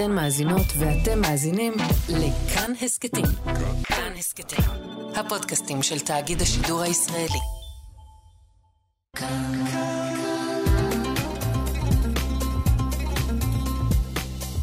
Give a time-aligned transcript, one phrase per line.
[0.00, 1.72] אתן מאזינות ואתם מאזינים
[2.08, 3.24] לכאן הסכתים.
[3.84, 4.64] כאן הסכתים,
[5.16, 7.38] הפודקאסטים של תאגיד השידור הישראלי.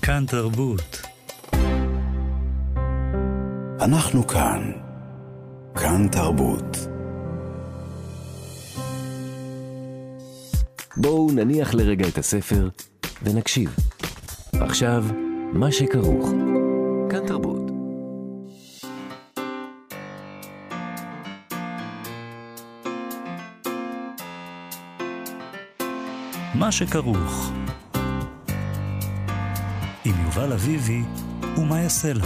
[0.02, 1.02] כאן תרבות.
[3.82, 4.72] אנחנו כאן.
[5.76, 6.78] כאן תרבות.
[10.98, 12.70] בואו נניח לרגע את הספר
[13.24, 13.76] ונקשיב.
[14.54, 15.06] עכשיו,
[15.56, 16.30] מה שכרוך.
[17.10, 17.72] כאן תרבות.
[26.56, 27.52] מה שכרוך.
[30.06, 31.02] עם יובל אביבי
[31.58, 32.26] ומה יעשה לה.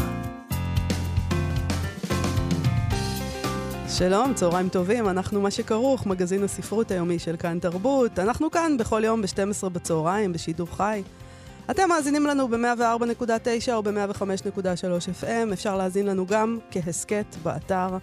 [3.90, 8.20] שלום, צהריים טובים, אנחנו מה שכרוך, מגזין הספרות היומי של כאן תרבות.
[8.20, 11.02] אנחנו כאן בכל יום ב-12 בצהריים, בשידור חי.
[11.72, 17.98] אתם מאזינים לנו ב-104.9 או ב-105.3 FM, אפשר להאזין לנו גם כהסכת באתר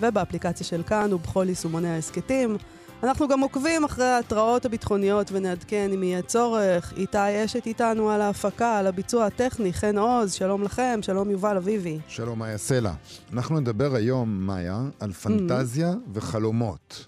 [0.00, 2.56] ובאפליקציה של כאן ובכל יישומוני ההסכתים.
[3.02, 6.92] אנחנו גם עוקבים אחרי ההתראות הביטחוניות ונעדכן אם יהיה צורך.
[6.96, 11.98] איתי אשת איתנו על ההפקה, על הביצוע הטכני, חן עוז, שלום לכם, שלום יובל אביבי.
[12.08, 12.92] שלום, מאיה סלע.
[13.32, 17.06] אנחנו נדבר היום, מאיה, על פנטזיה וחלומות.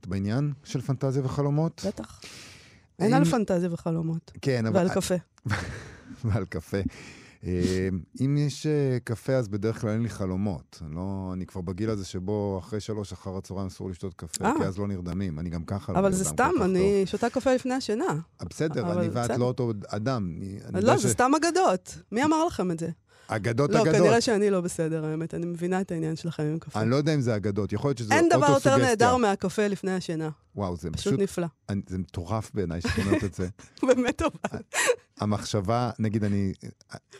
[0.00, 1.82] את בעניין של פנטזיה וחלומות?
[1.86, 2.20] בטח.
[2.98, 4.32] אין על פנטזיה וחלומות.
[4.42, 4.76] כן, אבל...
[4.76, 5.14] ועל קפה.
[6.24, 6.76] ועל קפה.
[7.46, 7.88] אה,
[8.20, 10.82] אם יש אה, קפה, אז בדרך כלל אין לי חלומות.
[10.90, 14.52] לא, אני כבר בגיל הזה שבו אחרי שלוש אחר הצהריים אסור לשתות קפה, אה.
[14.58, 15.38] כי אז לא נרדמים.
[15.38, 17.10] אני גם ככה לא אבל נרדם זה כל סתם, אני טוב.
[17.10, 18.04] שותה קפה לפני השינה.
[18.40, 19.30] אה, בסדר, אבל אני ואת.
[19.30, 20.36] לא אותו אדם.
[20.74, 21.98] אני- לא, זה ש- סתם אגדות.
[22.12, 22.88] מי אמר לכם את זה?
[23.26, 23.94] אגדות לא, אגדות.
[23.96, 25.34] כנראה שאני לא בסדר, האמת.
[25.34, 26.80] אני מבינה את העניין שלכם עם קפה.
[26.80, 28.86] אני לא יודע אם זה אגדות, יכול להיות שזה אין דבר יותר אוטוסוגסטיה.
[28.88, 30.30] נהדר מהקפה לפני השינה.
[30.56, 31.20] וואו, זה פשוט פשוט...
[31.20, 31.46] נפלא.
[31.68, 33.48] אני- זה מטורף בעיניי שאת אומרת את זה.
[33.88, 34.32] באמת טוב.
[35.20, 36.52] המחשבה, נגיד אני,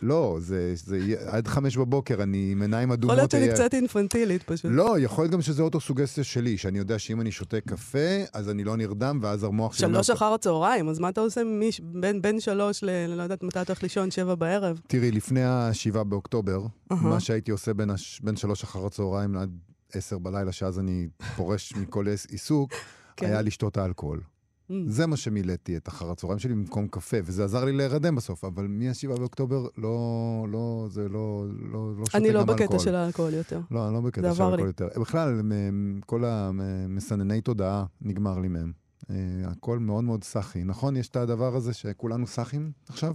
[0.02, 3.04] לא, זה, זה עד חמש בבוקר, אני עם עיניים אדומות.
[3.18, 4.70] יכול להיות שאני קצת אינפנטילית פשוט.
[4.74, 7.98] לא, יכול להיות גם שזה אוטוסוגסטיה שלי, שאני יודע שאם אני שותה קפה,
[8.32, 9.88] אז אני לא נרדם, ואז המוח שלי...
[9.88, 12.90] שלוש אחר הצהריים, אז מה אתה עושה מש- בין בין שלוש ל...
[13.16, 14.80] לא יודעת מתי אתה הולך לישון, שבע בערב?
[14.86, 17.02] תראי, לפני השבעה באוקטובר, אהה.
[17.02, 18.20] מה שהייתי עושה בין, הש...
[18.20, 19.50] בין שלוש אחר הצהריים עד
[19.92, 22.72] עשר בלילה, שאז אני פורש מכל עיסוק,
[23.16, 23.26] כן.
[23.26, 24.20] היה לשתות האלכוהול.
[24.70, 24.74] Mm.
[24.86, 28.66] זה מה שמילאתי את אחר הצהריים שלי במקום קפה, וזה עזר לי להירדם בסוף, אבל
[28.68, 32.48] מהשבעה באוקטובר, לא, לא, זה לא, לא, לא שותה גם אני אלכוהול.
[32.48, 33.60] לא בקטע של האלכוהול יותר.
[33.70, 34.66] לא, אני לא בקטע של עבר אלכוהול לי.
[34.66, 35.00] יותר.
[35.00, 35.40] בכלל,
[36.06, 38.72] כל המסנני תודעה נגמר לי מהם.
[39.10, 40.64] אה, הכל מאוד מאוד סאחי.
[40.64, 40.96] נכון?
[40.96, 43.14] יש את הדבר הזה שכולנו סאחים עכשיו?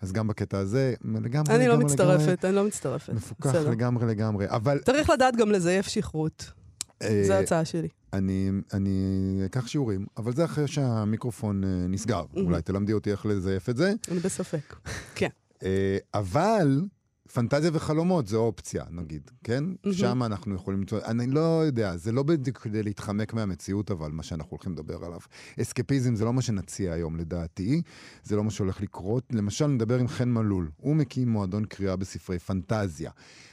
[0.00, 3.12] אז גם בקטע הזה, לגמרי, אני לא לגמרי, מצטרפת, אני לא מצטרפת.
[3.12, 3.70] מפוקח בסדר.
[3.70, 4.46] לגמרי לגמרי.
[4.48, 6.52] אבל צריך לדעת גם לזייף שכרות.
[7.02, 7.88] אה, זו ההצעה שלי.
[8.12, 12.24] אני, אני אקח שיעורים, אבל זה אחרי שהמיקרופון אה, נסגר.
[12.36, 13.92] אולי תלמדי אותי איך לזייף את זה.
[14.10, 14.76] אני בספק.
[15.14, 15.28] כן.
[15.62, 16.82] אה, אבל
[17.32, 19.64] פנטזיה וחלומות זה אופציה, נגיד, כן?
[19.92, 24.22] שם אנחנו יכולים למצוא, אני לא יודע, זה לא בדיוק כדי להתחמק מהמציאות, אבל מה
[24.22, 25.18] שאנחנו הולכים לדבר עליו.
[25.60, 27.82] אסקפיזם זה לא מה שנציע היום, לדעתי,
[28.22, 29.24] זה לא מה שהולך לקרות.
[29.32, 33.10] למשל, נדבר עם חן מלול, הוא מקים מועדון קריאה בספרי פנטזיה.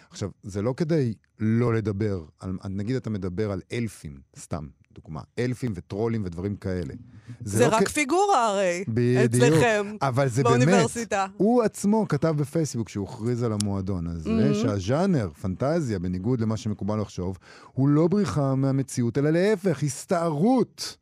[0.10, 5.72] עכשיו, זה לא כדי לא לדבר, על, נגיד אתה מדבר על אלפים, סתם, דוגמה, אלפים
[5.76, 6.94] וטרולים ודברים כאלה.
[7.42, 8.84] זה לא רק כ- פיגורה הרי.
[8.88, 9.44] בדיוק.
[9.44, 11.26] אצלכם, אבל זה באמת, באוניברסיטה.
[11.38, 14.54] הוא עצמו כתב בפייסבוק שהוא הכריז על המועדון הזה, Mhm.
[14.54, 17.38] שהז'אנר, פנטזיה, בניגוד למה שמקובל לחשוב,
[17.74, 20.98] הוא לא בריחה מהמציאות, אלא להפך, הסתערות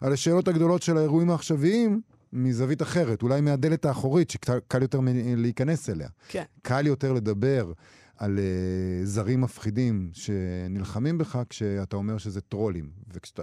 [0.00, 2.00] על השאלות הגדולות של האירועים העכשוויים
[2.32, 6.08] מזווית אחרת, אולי מהדלת האחורית, שקל יותר מ- להיכנס אליה.
[6.28, 6.42] כן.
[6.62, 7.72] קל יותר לדבר
[8.18, 12.90] על uh, זרים מפחידים שנלחמים בך כשאתה אומר שזה טרולים,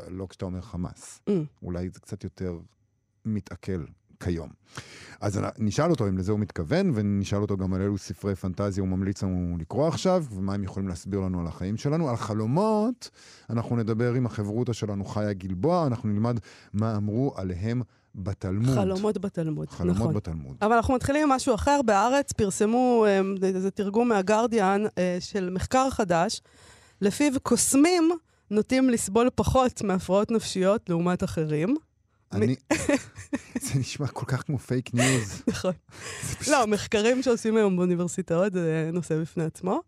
[0.07, 1.21] ולא כשאתה אומר חמאס.
[1.29, 1.31] Mm.
[1.63, 2.59] אולי זה קצת יותר
[3.25, 3.85] מתעכל
[4.19, 4.49] כיום.
[5.21, 8.89] אז נשאל אותו אם לזה הוא מתכוון, ונשאל אותו גם על אילו ספרי פנטזיה הוא
[8.89, 12.09] ממליץ לנו לקרוא עכשיו, ומה הם יכולים להסביר לנו על החיים שלנו.
[12.09, 13.09] על חלומות,
[13.49, 16.39] אנחנו נדבר עם החברותא שלנו, חיה גלבוע, אנחנו נלמד
[16.73, 17.81] מה אמרו עליהם
[18.15, 18.75] בתלמוד.
[18.75, 20.13] חלומות בתלמוד, חלומות נכון.
[20.13, 20.57] בתלמוד.
[20.61, 21.81] אבל אנחנו מתחילים עם משהו אחר.
[21.85, 26.41] בארץ פרסמו אמ, איזה תרגום מהגרדיאן אה, של מחקר חדש,
[27.01, 28.11] לפיו קוסמים
[28.51, 31.75] נוטים לסבול פחות מהפרעות נפשיות לעומת אחרים.
[32.35, 32.55] אני...
[33.65, 35.41] זה נשמע כל כך כמו פייק ניוז.
[35.47, 35.73] נכון.
[36.47, 39.81] לא, מחקרים שעושים היום באוניברסיטאות זה נושא בפני עצמו.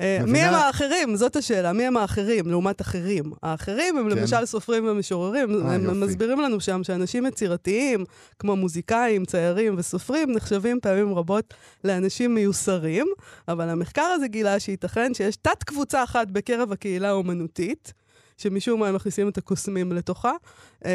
[0.00, 0.18] אה?
[0.26, 1.16] מי הם האחרים?
[1.16, 1.72] זאת השאלה.
[1.72, 3.32] מי הם האחרים לעומת אחרים?
[3.42, 4.18] האחרים הם כן.
[4.18, 5.66] למשל סופרים ומשוררים.
[5.66, 6.00] אה, הם.
[6.00, 8.04] מסבירים לנו שם שאנשים יצירתיים,
[8.38, 11.54] כמו מוזיקאים, ציירים וסופרים, נחשבים פעמים רבות
[11.84, 13.06] לאנשים מיוסרים,
[13.48, 17.92] אבל המחקר הזה גילה שייתכן שיש תת-קבוצה אחת בקרב הקהילה האומנותית,
[18.42, 20.32] שמשום מה הם מכניסים את הקוסמים לתוכה,
[20.84, 20.90] אה,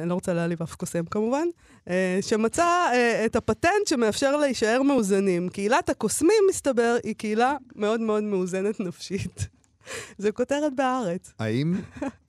[0.00, 1.46] אני לא רוצה להעליב אף קוסם כמובן,
[1.88, 5.48] אה, שמצא אה, את הפטנט שמאפשר להישאר מאוזנים.
[5.48, 9.46] קהילת הקוסמים, מסתבר, היא קהילה מאוד מאוד מאוזנת נפשית.
[10.18, 11.74] זה כותרת בהארץ האם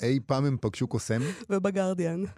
[0.01, 1.21] אי פעם הם פגשו קוסם?
[1.49, 2.23] ובגרדיאן.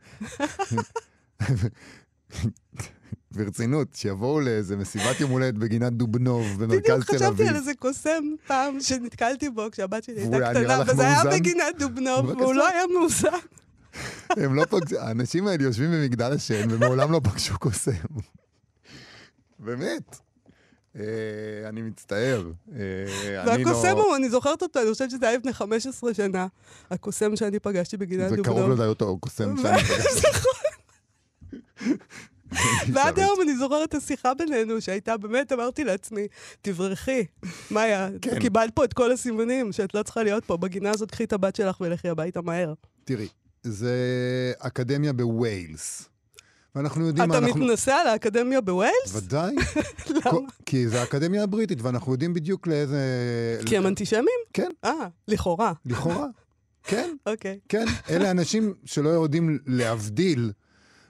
[3.32, 7.48] ברצינות, שיבואו לאיזה מסיבת יום הולדת בגינת דובנוב במרכז בדיוק תל חשבתי אביב.
[7.48, 11.24] על איזה קוסם פעם שנתקלתי בו כשהבת שלי הייתה קטנה, וזה היה?
[11.26, 12.26] בגינת דובנוב.
[12.26, 13.30] והוא לא היה מאוזן.
[14.44, 17.92] הם לא פגשו, האנשים האלה יושבים במגדל השן ומעולם לא פגשו קוסם.
[19.60, 20.20] באמת.
[21.00, 21.04] אה,
[21.70, 22.52] אני מצטער.
[22.74, 22.80] אה,
[23.46, 26.48] לא- והקוסם הוא, אני זוכרת אותו, אני חושבת שזה היה לפני 15 שנה.
[26.92, 28.58] הקוסם שאני פגשתי בגינת זה דובנוב.
[28.58, 30.28] קרוב לדי אותו קוסם שאני פגשתי.
[32.94, 36.28] ועד היום אני זוכרת את השיחה בינינו, שהייתה, באמת אמרתי לעצמי,
[36.62, 37.26] תברחי,
[37.72, 38.40] מאיה, כן.
[38.40, 41.56] קיבלת פה את כל הסימנים שאת לא צריכה להיות פה, בגינה הזאת קחי את הבת
[41.56, 42.74] שלך ולכי הביתה מהר.
[43.04, 43.28] תראי,
[43.64, 43.94] זה
[44.60, 46.10] אקדמיה בוויילס.
[46.76, 47.66] ואנחנו יודעים מה אתה אנחנו...
[47.66, 49.12] מתנשא על האקדמיה בווילס?
[49.12, 49.56] ודאי.
[50.26, 50.40] למה?
[50.66, 53.00] כי זה האקדמיה הבריטית, ואנחנו יודעים בדיוק לאיזה...
[53.66, 54.40] כי הם אנטישמים?
[54.54, 55.74] כן, אה, לכאורה.
[55.86, 56.28] לכאורה.
[56.84, 57.60] כן, אוקיי.
[57.70, 57.86] כן.
[58.10, 60.52] אלה אנשים שלא יודעים להבדיל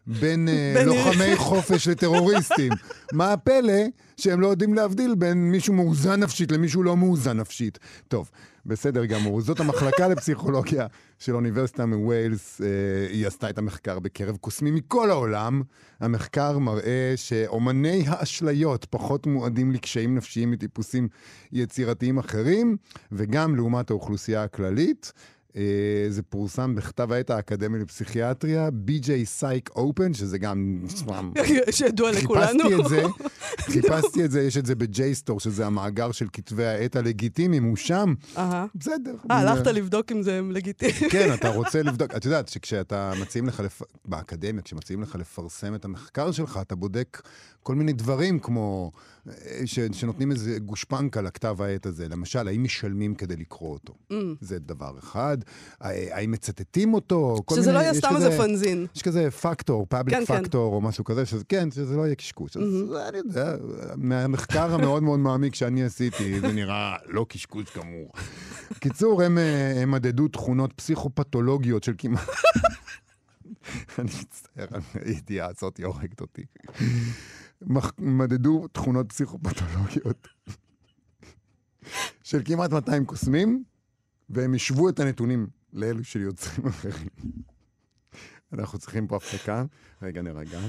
[0.07, 2.72] בין אה, בין- לוחמי חופש לטרוריסטים.
[3.13, 3.74] מה הפלא
[4.18, 7.80] שהם לא יודעים להבדיל בין מישהו מאוזן נפשית למישהו לא מאוזן נפשית?
[8.07, 8.31] טוב,
[8.66, 9.42] בסדר גמור.
[9.42, 10.88] זאת המחלקה לפסיכולוגיה
[11.19, 12.62] של אוניברסיטה מווילס.
[12.62, 12.68] אה,
[13.10, 15.62] היא עשתה את המחקר בקרב קוסמים מכל העולם.
[16.00, 21.08] המחקר מראה שאומני האשליות פחות מועדים לקשיים נפשיים מטיפוסים
[21.51, 22.78] יצירתיים אחרים,
[23.12, 25.12] וגם לעומת האוכלוסייה הכללית.
[25.57, 25.62] אה,
[26.10, 29.07] זה פורסם בכתב העת האקדמי לפסיכיאטריה, BJ
[29.40, 30.80] Psych Open, שזה גם...
[31.72, 32.63] שידוע לכולנו.
[32.63, 33.04] חיפשתי את זה,
[33.74, 38.13] חיפשתי את זה, יש את זה ב-JSTOR, שזה המאגר של כתבי העת הלגיטימיים, הוא שם.
[38.75, 39.16] בסדר.
[39.31, 41.10] אה, הלכת לבדוק אם זה לגיטימי.
[41.10, 43.63] כן, אתה רוצה לבדוק, את יודעת שכשאתה מציעים לך.
[44.06, 47.22] באקדמיה, כשמציעים לך לפרסם את המחקר שלך, אתה בודק
[47.63, 48.92] כל מיני דברים כמו,
[49.66, 49.80] ש...
[49.80, 52.07] שנותנים איזה גושפנקה לכתב העת הזה.
[52.07, 53.94] למשל, האם משלמים כדי לקרוא אותו?
[54.12, 54.16] Mm.
[54.42, 55.38] זה דבר אחד.
[55.81, 57.36] האם מצטטים אותו?
[57.51, 58.88] שזה לא מיני- יהיה יש סתם איזה פנזין.
[58.95, 60.42] יש כזה פקטור, פאבליק כן, כן.
[60.42, 62.57] פקטור או משהו כזה, שזה, כן, שזה לא יהיה קשקוש.
[62.57, 62.92] אז מהמם.
[62.92, 63.56] זה, אני יודע,
[63.98, 68.12] מהמחקר המאוד מאוד מעמיק שאני עשיתי, זה נראה לא קשקוש כאמור.
[68.80, 72.30] קיצור, הם, אה, הם מדדו תכונות פסיכופתולוגיות של כמעט...
[74.00, 74.66] אני מצטער,
[75.06, 76.44] הידיעה הזאת היא הורגת אותי.
[77.98, 80.28] מדדו תכונות פסיכופתולוגיות
[82.24, 83.63] של כמעט 200 קוסמים,
[84.30, 87.10] והם השוו את הנתונים לאלו של יוצרים אחרים.
[88.54, 89.66] אנחנו צריכים פה הפסקה.
[90.02, 90.60] רגע, נרגע.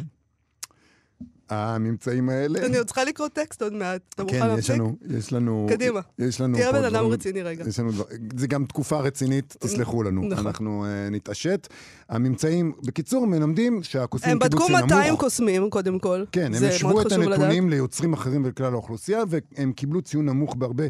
[1.50, 2.66] הממצאים האלה...
[2.66, 4.00] אני עוד צריכה לקרוא טקסט עוד מעט.
[4.14, 4.74] אתה מוכן כן, יש להפסיק?
[4.74, 5.66] לנו, יש לנו...
[5.70, 6.00] קדימה.
[6.18, 7.64] יש לנו תהיה בן אדם רציני רגע.
[7.68, 8.04] יש לנו דבר,
[8.36, 10.28] זה גם תקופה רצינית, תסלחו לנו.
[10.28, 10.46] נכון.
[10.46, 11.68] אנחנו uh, נתעשת.
[12.08, 15.20] הממצאים, בקיצור, מלמדים שהקוסמים הם קיבלו בדקו ציון 200 נמוך.
[15.20, 16.24] קוסמים, קודם כל.
[16.32, 17.32] כן, הם השוו את חשוב לדעת.
[17.32, 20.84] הנתונים ליוצרים אחרים ולכלל האוכלוסייה, והם קיבלו ציון נמוך בהרבה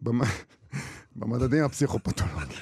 [0.00, 0.20] במ...
[1.16, 2.60] במדדים הפסיכופתולוגיים.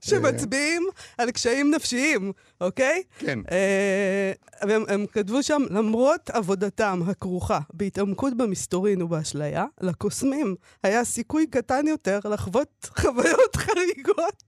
[0.00, 0.82] שמצביעים
[1.18, 3.02] על קשיים נפשיים, אוקיי?
[3.18, 3.38] כן.
[3.50, 4.32] אה,
[4.68, 12.18] והם הם כתבו שם, למרות עבודתם הכרוכה בהתעמקות במסתורין ובאשליה, לקוסמים היה סיכוי קטן יותר
[12.24, 14.42] לחוות חוויות חריגות.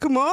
[0.00, 0.26] כמו,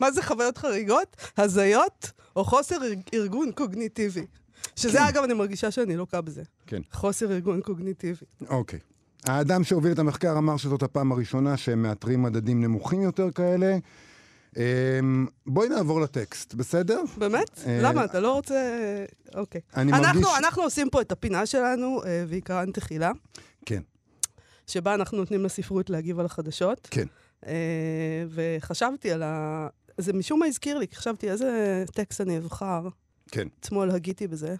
[0.00, 1.16] מה זה חוויות חריגות?
[1.36, 4.26] הזיות או חוסר אר- ארגון קוגניטיבי.
[4.76, 6.42] שזה, אגב, אני מרגישה שאני לוקה בזה.
[6.66, 6.80] כן.
[6.92, 8.24] חוסר ארגון קוגניטיבי.
[8.48, 8.78] אוקיי.
[9.26, 13.76] האדם שהוביל את המחקר אמר שזאת הפעם הראשונה שהם מאתרים מדדים נמוכים יותר כאלה.
[14.56, 17.00] אמ, בואי נעבור לטקסט, בסדר?
[17.18, 17.60] באמת?
[17.66, 18.04] אה, למה?
[18.04, 18.54] אתה לא רוצה...
[19.34, 19.60] אוקיי.
[19.76, 23.10] אני אנחנו, מרגיש- אנחנו עושים פה את הפינה שלנו, אה, והיא קרן תחילה,
[23.66, 23.82] כן.
[24.66, 26.88] שבה אנחנו נותנים לספרות להגיב על החדשות.
[26.90, 27.06] כן.
[27.46, 27.52] אה,
[28.30, 29.66] וחשבתי על ה...
[29.98, 32.88] זה משום מה הזכיר לי, כי חשבתי איזה טקסט אני אבחר.
[33.30, 33.48] כן.
[33.60, 34.54] אתמול הגיתי בזה.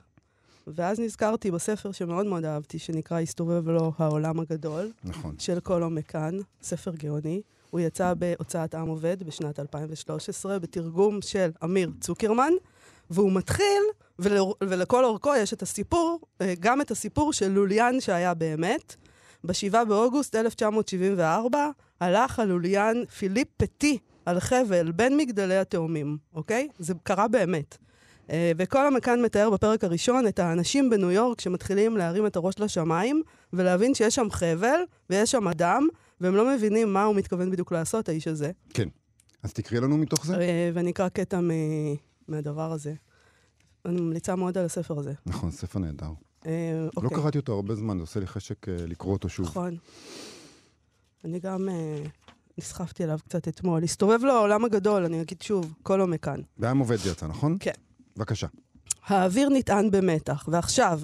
[0.75, 5.35] ואז נזכרתי בספר שמאוד מאוד אהבתי, שנקרא הסתובב לו העולם הגדול, נכון.
[5.39, 7.43] של קולו מקאן, ספר גאוני.
[7.71, 12.53] הוא יצא בהוצאת עם עובד בשנת 2013, בתרגום של אמיר צוקרמן,
[13.11, 13.83] והוא מתחיל,
[14.19, 18.97] ול, ולכל אורכו יש את הסיפור, אה, גם את הסיפור של לוליאן שהיה באמת.
[19.45, 21.71] ב-7 באוגוסט 1974
[22.01, 26.69] הלך הלוליאן פיליפ פטי על חבל בין מגדלי התאומים, אוקיי?
[26.79, 27.79] זה קרה באמת.
[28.31, 33.23] אה, וכל המקאן מתאר בפרק הראשון את האנשים בניו יורק שמתחילים להרים את הראש לשמיים
[33.53, 34.81] ולהבין שיש שם חבל
[35.11, 35.89] ויש שם אדם,
[36.21, 38.51] והם לא מבינים מה הוא מתכוון בדיוק לעשות, האיש הזה.
[38.75, 38.89] כן.
[39.43, 40.39] אז תקראי לנו מתוך זה.
[40.39, 41.95] אה, ואני אקרא קטע מ-
[42.29, 42.95] מהדבר הזה.
[43.87, 45.13] אני ממליצה מאוד על הספר הזה.
[45.27, 46.11] נכון, ספר נהדר.
[46.47, 46.53] אה,
[46.85, 47.19] לא אוקיי.
[47.19, 49.47] קראתי אותו הרבה זמן, זה עושה לי חשק אה, לקרוא אותו שוב.
[49.47, 49.77] נכון.
[51.25, 52.03] אני גם אה,
[52.59, 53.85] נסחפתי אליו קצת אתמול.
[53.85, 56.41] הסתובב לו העולם הגדול, אני אגיד שוב, כל עומק כאן.
[56.59, 57.57] בעם עובד יצא, נכון?
[57.61, 57.71] כן.
[58.19, 58.47] בבקשה.
[59.07, 61.01] האוויר נטען במתח, ועכשיו,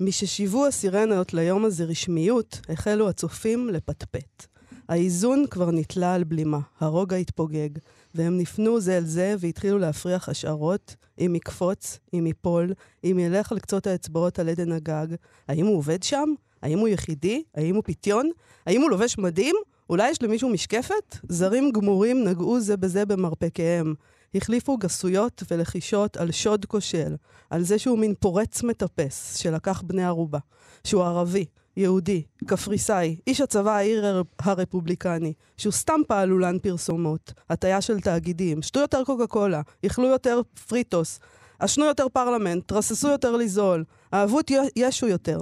[0.00, 4.46] מששיוו הסירנות ליום הזה רשמיות, החלו הצופים לפטפט.
[4.88, 7.68] האיזון כבר נתלה על בלימה, הרוגע התפוגג,
[8.14, 12.72] והם נפנו זה אל זה והתחילו להפריח השערות, אם יקפוץ, אם ייפול,
[13.04, 15.06] אם ילך על קצות האצבעות על עדן הגג.
[15.48, 16.28] האם הוא עובד שם?
[16.62, 17.42] האם הוא יחידי?
[17.54, 18.30] האם הוא פיתיון?
[18.66, 19.56] האם הוא לובש מדים?
[19.90, 21.16] אולי יש למישהו משקפת?
[21.28, 23.94] זרים גמורים נגעו זה בזה במרפקיהם.
[24.34, 27.16] החליפו גסויות ולחישות על שוד כושל,
[27.50, 30.38] על זה שהוא מין פורץ מטפס שלקח בני ערובה,
[30.84, 31.44] שהוא ערבי,
[31.76, 39.04] יהודי, קפריסאי, איש הצבא העיר הרפובליקני, שהוא סתם פעלולן פרסומות, הטיה של תאגידים, שתו יותר
[39.04, 41.20] קוקה קולה, איכלו יותר פריטוס,
[41.58, 43.84] עשנו יותר פרלמנט, תרססו יותר לזול,
[44.14, 45.38] אהבו את ישו יותר.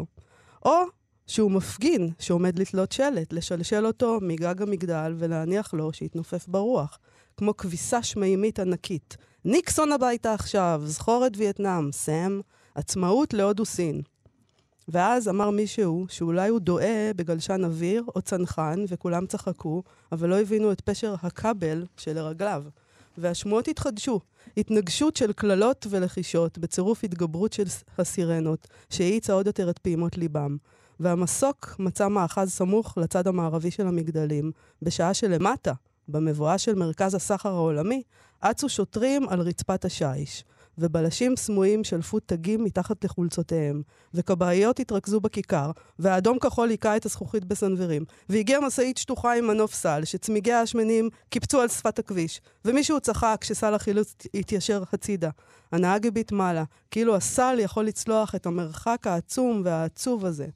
[0.65, 0.83] או
[1.27, 6.99] שהוא מפגין שעומד לתלות שלט, לשלשל אותו מגג המגדל ולהניח לו שיתנופף ברוח,
[7.39, 9.17] כמו כביסה שמימית ענקית.
[9.45, 12.41] ניקסון הביתה עכשיו, זכור את וייטנאם, סם,
[12.75, 14.03] עצמאות להודו סין.
[14.89, 20.73] ואז אמר מישהו שאולי הוא דואה בגלשן אוויר או צנחן, וכולם צחקו, אבל לא הבינו
[20.73, 22.65] את פשר הכבל שלרגליו.
[23.19, 24.21] והשמועות התחדשו,
[24.57, 27.65] התנגשות של קללות ולחישות, בצירוף התגברות של
[27.99, 30.57] הסירנות, שהאיצה עוד יותר את פעימות ליבם.
[31.01, 34.53] והמסוק מצא מאחז סמוך לצד המערבי של המגדלים,
[34.83, 35.73] בשעה שלמטה,
[36.09, 38.03] במבואה של מרכז הסחר העולמי,
[38.41, 40.45] אצו שוטרים על רצפת השיש.
[40.79, 43.83] ובלשים סמויים שלפו תגים מתחת לחולצותיהם,
[44.15, 50.05] וכבאיות התרכזו בכיכר, והאדום כחול היכה את הזכוכית בסנוורים, והגיעה משאית שטוחה עם מנוף סל,
[50.05, 55.31] שצמיגי האשמנים קיפצו על שפת הכביש, ומישהו צחק כשסל החילוץ התיישר הצידה.
[55.73, 60.47] הנהג הביט מעלה, כאילו הסל יכול לצלוח את המרחק העצום והעצוב הזה.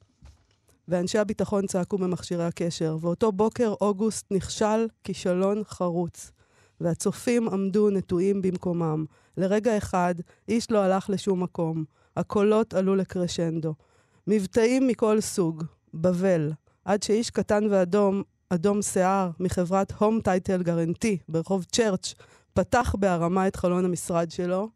[0.93, 6.31] ואנשי הביטחון צעקו במכשירי הקשר, ואותו בוקר אוגוסט נכשל כישלון חרוץ.
[6.81, 9.05] והצופים עמדו נטועים במקומם.
[9.37, 10.15] לרגע אחד,
[10.49, 11.85] איש לא הלך לשום מקום.
[12.17, 13.75] הקולות עלו לקרשנדו.
[14.27, 16.53] מבטאים מכל סוג, בבל,
[16.85, 22.15] עד שאיש קטן ואדום, אדום שיער, מחברת הום טייטל גרנטי ברחוב צ'רץ',
[22.55, 24.69] פתח בהרמה את חלון המשרד שלו,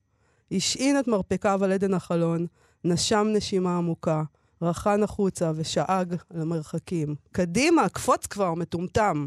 [0.53, 2.47] השעין את מרפקיו על עדן החלון,
[2.85, 4.23] נשם נשימה עמוקה,
[4.63, 7.15] רחן החוצה ושאג למרחקים.
[7.33, 9.27] קדימה, קפוץ כבר, מטומטם.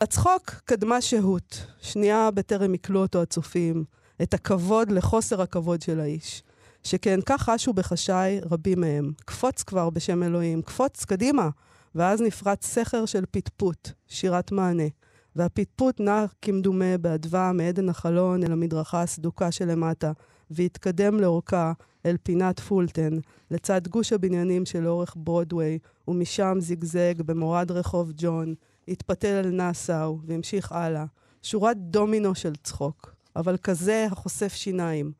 [0.00, 3.84] הצחוק קדמה שהות, שנייה בטרם יקלו אותו הצופים,
[4.22, 6.42] את הכבוד לחוסר הכבוד של האיש.
[6.82, 9.12] שכן כך חשו בחשאי רבים מהם.
[9.24, 11.48] קפוץ כבר בשם אלוהים, קפוץ קדימה.
[11.94, 14.88] ואז נפרץ סכר של פטפוט, שירת מענה.
[15.36, 20.12] והפטפוט נע כמדומה באדווה מעדן החלון אל המדרכה הסדוקה שלמטה,
[20.50, 21.72] והתקדם לאורכה
[22.06, 23.18] אל פינת פולטן,
[23.50, 25.78] לצד גוש הבניינים שלאורך ברודוויי,
[26.08, 28.54] ומשם זיגזג במורד רחוב ג'ון,
[28.88, 31.04] התפתל אל נאסאו והמשיך הלאה.
[31.42, 35.12] שורת דומינו של צחוק, אבל כזה החושף שיניים.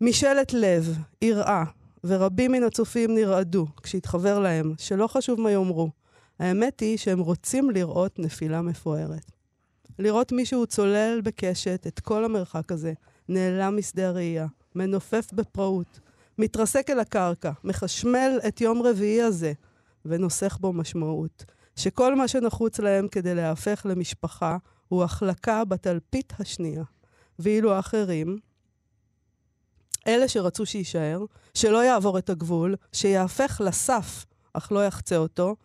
[0.00, 1.64] משאלת לב, יראה,
[2.04, 5.90] ורבים מן הצופים נרעדו כשהתחבר להם, שלא חשוב מה יאמרו.
[6.38, 9.30] האמת היא שהם רוצים לראות נפילה מפוארת.
[9.98, 12.92] לראות מישהו צולל בקשת את כל המרחק הזה,
[13.30, 16.00] נעלם משדה הראייה, מנופף בפראות,
[16.38, 19.52] מתרסק אל הקרקע, מחשמל את יום רביעי הזה,
[20.04, 21.44] ונוסך בו משמעות.
[21.76, 24.56] שכל מה שנחוץ להם כדי להפך למשפחה
[24.88, 26.84] הוא החלקה בתלפית השנייה.
[27.38, 28.38] ואילו האחרים,
[30.06, 35.56] אלה שרצו שיישאר, שלא יעבור את הגבול, שיהפך לסף, אך לא יחצה אותו,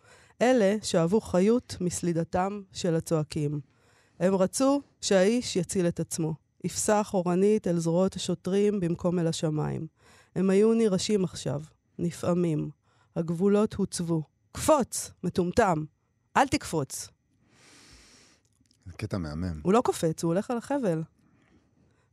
[0.42, 3.60] אלה שאהבו חיות מסלידתם של הצועקים.
[4.20, 9.86] הם רצו שהאיש יציל את עצמו, יפסע אחורנית אל זרועות השוטרים במקום אל השמיים.
[10.36, 11.62] הם היו נרעשים עכשיו,
[11.98, 12.70] נפעמים.
[13.16, 14.22] הגבולות הוצבו.
[14.52, 15.84] קפוץ, מטומטם,
[16.36, 17.08] אל תקפוץ.
[18.96, 19.60] קטע מהמם.
[19.62, 21.02] הוא לא קופץ, הוא הולך על החבל.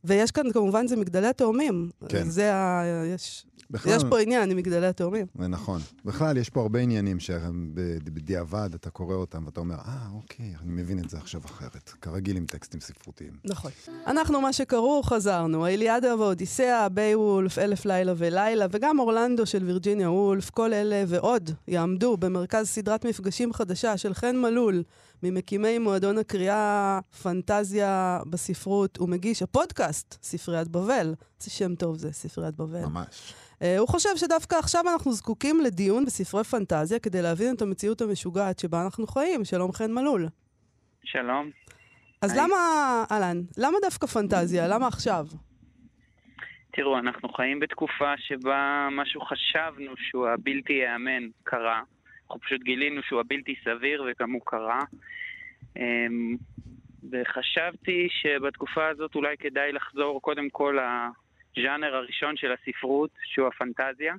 [0.04, 1.90] ויש כאן, כמובן, זה מגדלי התאומים.
[2.08, 2.30] כן.
[2.30, 2.82] זה ה...
[3.14, 3.46] יש...
[3.70, 5.26] בכלל, יש פה עניין עם מגדלי התאומים.
[5.38, 5.80] זה נכון.
[6.04, 10.98] בכלל, יש פה הרבה עניינים שבדיעבד אתה קורא אותם ואתה אומר, אה, אוקיי, אני מבין
[10.98, 11.92] את זה עכשיו אחרת.
[12.00, 13.32] כרגיל עם טקסטים ספרותיים.
[13.44, 13.70] נכון.
[14.06, 15.66] אנחנו, מה שקראו, חזרנו.
[15.66, 21.50] האיליאדה והאודיסאה, ביי וולף, אלף לילה ולילה, וגם אורלנדו של וירג'יניה וולף, כל אלה ועוד
[21.68, 24.82] יעמדו במרכז סדרת מפגשים חדשה של חן מלול,
[25.24, 31.14] ממקימי מועדון הקריאה פנטזיה בספרות, ומגיש הפודקאסט, ספריית בבל.
[31.40, 32.84] איזה שם טוב זה, ספריית בבל.
[32.84, 33.34] ממש.
[33.54, 38.58] Uh, הוא חושב שדווקא עכשיו אנחנו זקוקים לדיון בספרי פנטזיה כדי להבין את המציאות המשוגעת
[38.58, 39.44] שבה אנחנו חיים.
[39.44, 40.28] שלום חן מלול.
[41.04, 41.50] שלום.
[42.22, 42.40] אז היי.
[42.40, 42.56] למה,
[43.10, 44.68] אהלן, למה דווקא פנטזיה?
[44.68, 45.26] למה עכשיו?
[46.72, 51.82] תראו, אנחנו חיים בתקופה שבה משהו חשבנו שהוא הבלתי ייאמן קרה,
[52.24, 54.80] אנחנו פשוט גילינו שהוא הבלתי סביר וגם הוא קרה.
[55.76, 56.36] אמ,
[57.10, 60.78] וחשבתי שבתקופה הזאת אולי כדאי לחזור קודם כל
[61.56, 64.14] לז'אנר הראשון של הספרות, שהוא הפנטזיה,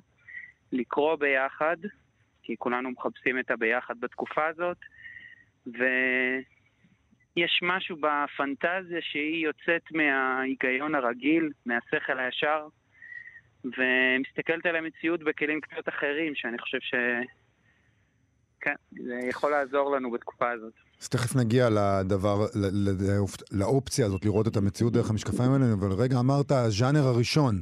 [0.72, 1.76] לקרוא ביחד,
[2.42, 4.76] כי כולנו מחפשים את הביחד בתקופה הזאת,
[5.66, 12.66] ויש משהו בפנטזיה שהיא יוצאת מההיגיון הרגיל, מהשכל הישר,
[13.64, 16.94] ומסתכלת על המציאות בכלים קצת אחרים, שאני חושב ש...
[18.66, 20.72] כן, זה יכול לעזור לנו בתקופה הזאת.
[21.02, 22.46] אז תכף נגיע לדבר,
[23.52, 27.60] לאופציה הזאת, לראות את המציאות דרך המשקפיים האלה, אבל רגע אמרת, הז'אנר הראשון,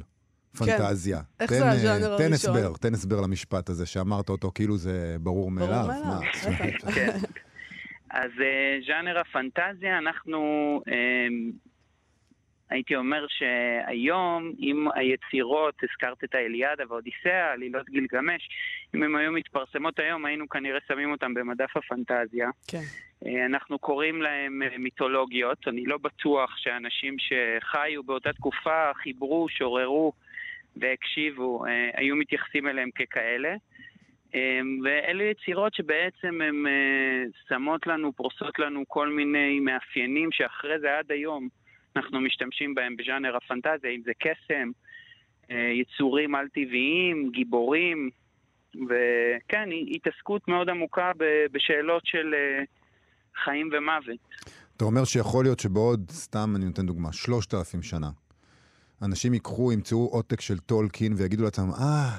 [0.57, 1.17] פנטזיה.
[1.17, 1.23] כן.
[1.39, 2.55] איך תן, זה אה, הז'אנר תן הראשון?
[2.55, 5.85] הסבר, תן הסבר למשפט הזה, שאמרת אותו כאילו זה ברור מאליו.
[5.87, 6.19] מאליו, מה?
[6.67, 6.91] בטח.
[6.95, 7.17] כן.
[8.09, 10.39] אז אה, ז'אנר הפנטזיה, אנחנו,
[10.87, 11.27] אה,
[12.69, 18.49] הייתי אומר שהיום, אם היצירות, הזכרת את האליאדה והאודיסאה, עלילות גילגמש,
[18.95, 22.49] אם הן היו מתפרסמות היום, היינו כנראה שמים אותן במדף הפנטזיה.
[22.67, 22.81] כן.
[23.25, 25.67] אה, אנחנו קוראים להם אה, מיתולוגיות.
[25.67, 30.13] אני לא בטוח שאנשים שחיו באותה תקופה, חיברו, שוררו
[30.77, 33.55] והקשיבו, אה, היו מתייחסים אליהם ככאלה.
[34.83, 36.63] ואלה יצירות שבעצם הן
[37.49, 41.49] שמות לנו, פורסות לנו כל מיני מאפיינים שאחרי זה עד היום
[41.95, 44.71] אנחנו משתמשים בהם בז'אנר הפנטזיה, אם זה קסם,
[45.51, 48.09] אה, יצורים על-טבעיים, גיבורים,
[48.75, 51.11] וכן, התעסקות מאוד עמוקה
[51.51, 52.63] בשאלות של אה,
[53.43, 54.19] חיים ומוות.
[54.77, 58.09] אתה אומר שיכול להיות שבעוד, סתם אני נותן דוגמה, שלושת אלפים שנה,
[59.01, 62.17] אנשים ייקחו, ימצאו עותק של טולקין ויגידו לעצמם, אה,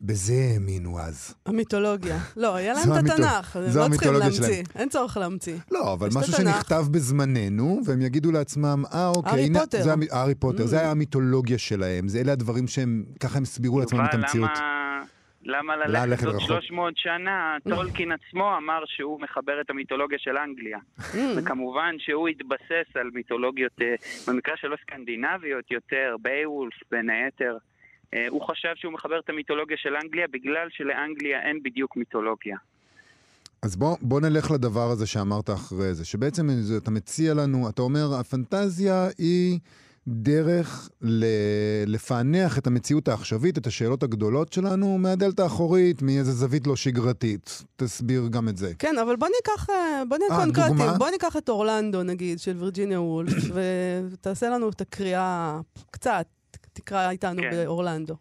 [0.00, 1.34] בזה האמינו אז.
[1.46, 2.16] המיתולוגיה.
[2.36, 4.62] לא, היה להם את התנ"ך, זו הם לא צריכים להמציא.
[4.74, 5.56] אין צורך להמציא.
[5.70, 6.36] לא, אבל משהו התנ"ך.
[6.54, 9.82] שנכתב בזמננו, והם יגידו לעצמם, אה, אוקיי, הארי הנה, פוטר.
[9.82, 10.66] זה המ- הארי פוטר, Mm.
[10.66, 14.50] זה היה המיתולוגיה שלהם, זה אלה הדברים שהם, ככה הם הסבירו לעצמם את המציאות.
[15.48, 16.48] למה, ללכת עוד רחוק.
[16.48, 17.56] 300 שנה?
[17.68, 20.78] טולקין עצמו אמר שהוא מחבר את המיתולוגיה של אנגליה.
[20.98, 21.16] Mm.
[21.36, 23.94] וכמובן שהוא התבסס על מיתולוגיות, אה,
[24.28, 27.56] במקרה שלו סקנדינביות יותר, בייוולף בין היתר.
[28.14, 32.56] אה, הוא חשב שהוא מחבר את המיתולוגיה של אנגליה בגלל שלאנגליה אין בדיוק מיתולוגיה.
[33.62, 37.82] אז בוא, בוא נלך לדבר הזה שאמרת אחרי זה, שבעצם זה- אתה מציע לנו, אתה
[37.82, 39.58] אומר, הפנטזיה היא
[40.08, 41.24] דרך ל-
[41.86, 47.62] לפענח את המציאות העכשווית, את השאלות הגדולות שלנו, מהדלת האחורית, מאיזה זווית לא שגרתית.
[47.76, 48.72] תסביר גם את זה.
[48.78, 50.76] כן, אבל בוא ניקח, אה, בוא נהיה אה, קונקרטיים.
[50.76, 50.98] דוגמה?
[50.98, 56.26] בוא ניקח את אורלנדו, נגיד, של וירג'יניה וולף, ותעשה לנו את הקריאה קצת,
[56.76, 57.50] תקרא איתנו כן.
[57.50, 58.14] באורלנדו.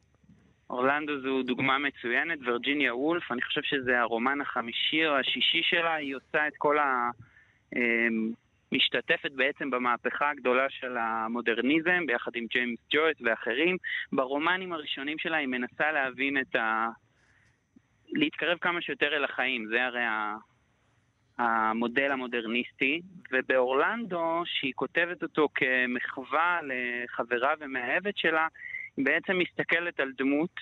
[0.70, 6.16] אורלנדו זו דוגמה מצוינת, וירג'יניה וולף, אני חושב שזה הרומן החמישי או השישי שלה, היא
[6.16, 7.10] עושה את כל ה...
[7.76, 8.32] אמ,
[8.72, 13.78] משתתפת בעצם במהפכה הגדולה של המודרניזם, ביחד עם ג'יימס ג'ויס ואחרים.
[14.14, 16.88] ברומנים הראשונים שלה היא מנסה להבין את ה...
[18.08, 20.36] להתקרב כמה שיותר אל החיים, זה הרי ה...
[21.38, 28.48] המודל המודרניסטי, ובאורלנדו, שהיא כותבת אותו כמחווה לחברה ומאהבת שלה,
[28.98, 30.60] היא בעצם מסתכלת על דמות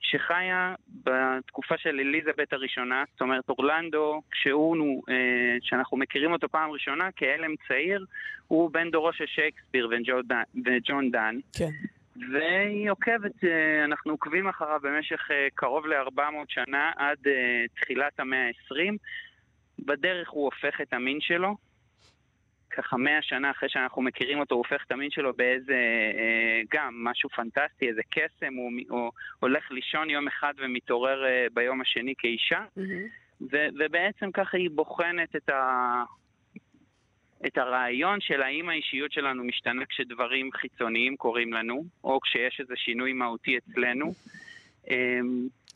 [0.00, 0.74] שחיה
[1.04, 7.54] בתקופה של אליזבת הראשונה, זאת אומרת אורלנדו, כשהוא, אה, שאנחנו מכירים אותו פעם ראשונה כהלם
[7.68, 8.04] צעיר,
[8.48, 9.88] הוא בן דורו של שייקספיר
[10.64, 11.70] וג'ון דן, כן.
[12.32, 17.18] והיא עוקבת, אה, אנחנו עוקבים אחריו במשך אה, קרוב ל-400 שנה עד
[17.80, 18.94] תחילת המאה ה-20.
[19.78, 21.56] בדרך הוא הופך את המין שלו,
[22.70, 25.74] ככה מאה שנה אחרי שאנחנו מכירים אותו, הוא הופך את המין שלו באיזה,
[26.18, 31.80] אה, גם משהו פנטסטי, איזה קסם, הוא, הוא הולך לישון יום אחד ומתעורר אה, ביום
[31.80, 33.06] השני כאישה, מהמם.
[33.40, 36.02] ו, ובעצם ככה היא בוחנת את, ה,
[37.46, 43.12] את הרעיון של האם האישיות שלנו משתנה כשדברים חיצוניים קורים לנו, או כשיש איזה שינוי
[43.12, 44.12] מהותי אצלנו.
[44.90, 44.96] אה,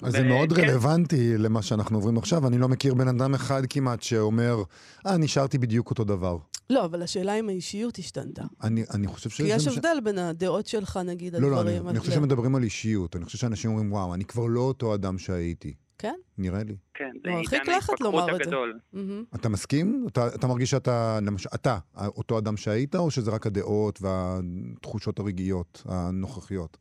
[0.03, 0.63] אז זה מאוד כן.
[0.69, 2.47] רלוונטי למה שאנחנו עוברים עכשיו.
[2.47, 4.63] אני לא מכיר בן אדם אחד כמעט שאומר,
[5.07, 6.37] אה, נשארתי בדיוק אותו דבר.
[6.71, 8.43] לא, אבל השאלה אם האישיות השתנתה.
[8.63, 9.45] אני, אני חושב שזה...
[9.49, 11.89] כי יש מה ש- הבדל בין הדעות שלך, נגיד, על לא, לא, אני, דברים.
[11.89, 12.17] אני על חושב זה.
[12.17, 13.17] שמדברים על אישיות.
[13.17, 15.75] אני חושב שאנשים אומרים, וואו, אני כבר לא אותו אדם שהייתי.
[15.99, 16.15] כן?
[16.39, 16.77] נראה לי.
[16.95, 18.43] כן, זה מרחיק עידן לכת ההתפכחות לומר את זה.
[18.43, 18.79] הגדול.
[18.93, 19.25] מהמם.
[19.35, 20.07] אתה מסכים?
[20.13, 25.83] אתה, אתה מרגיש שאתה, למשל, אתה, אותו אדם שהיית, או שזה רק הדעות והתחושות הרגעיות
[25.87, 26.77] הנוכחיות?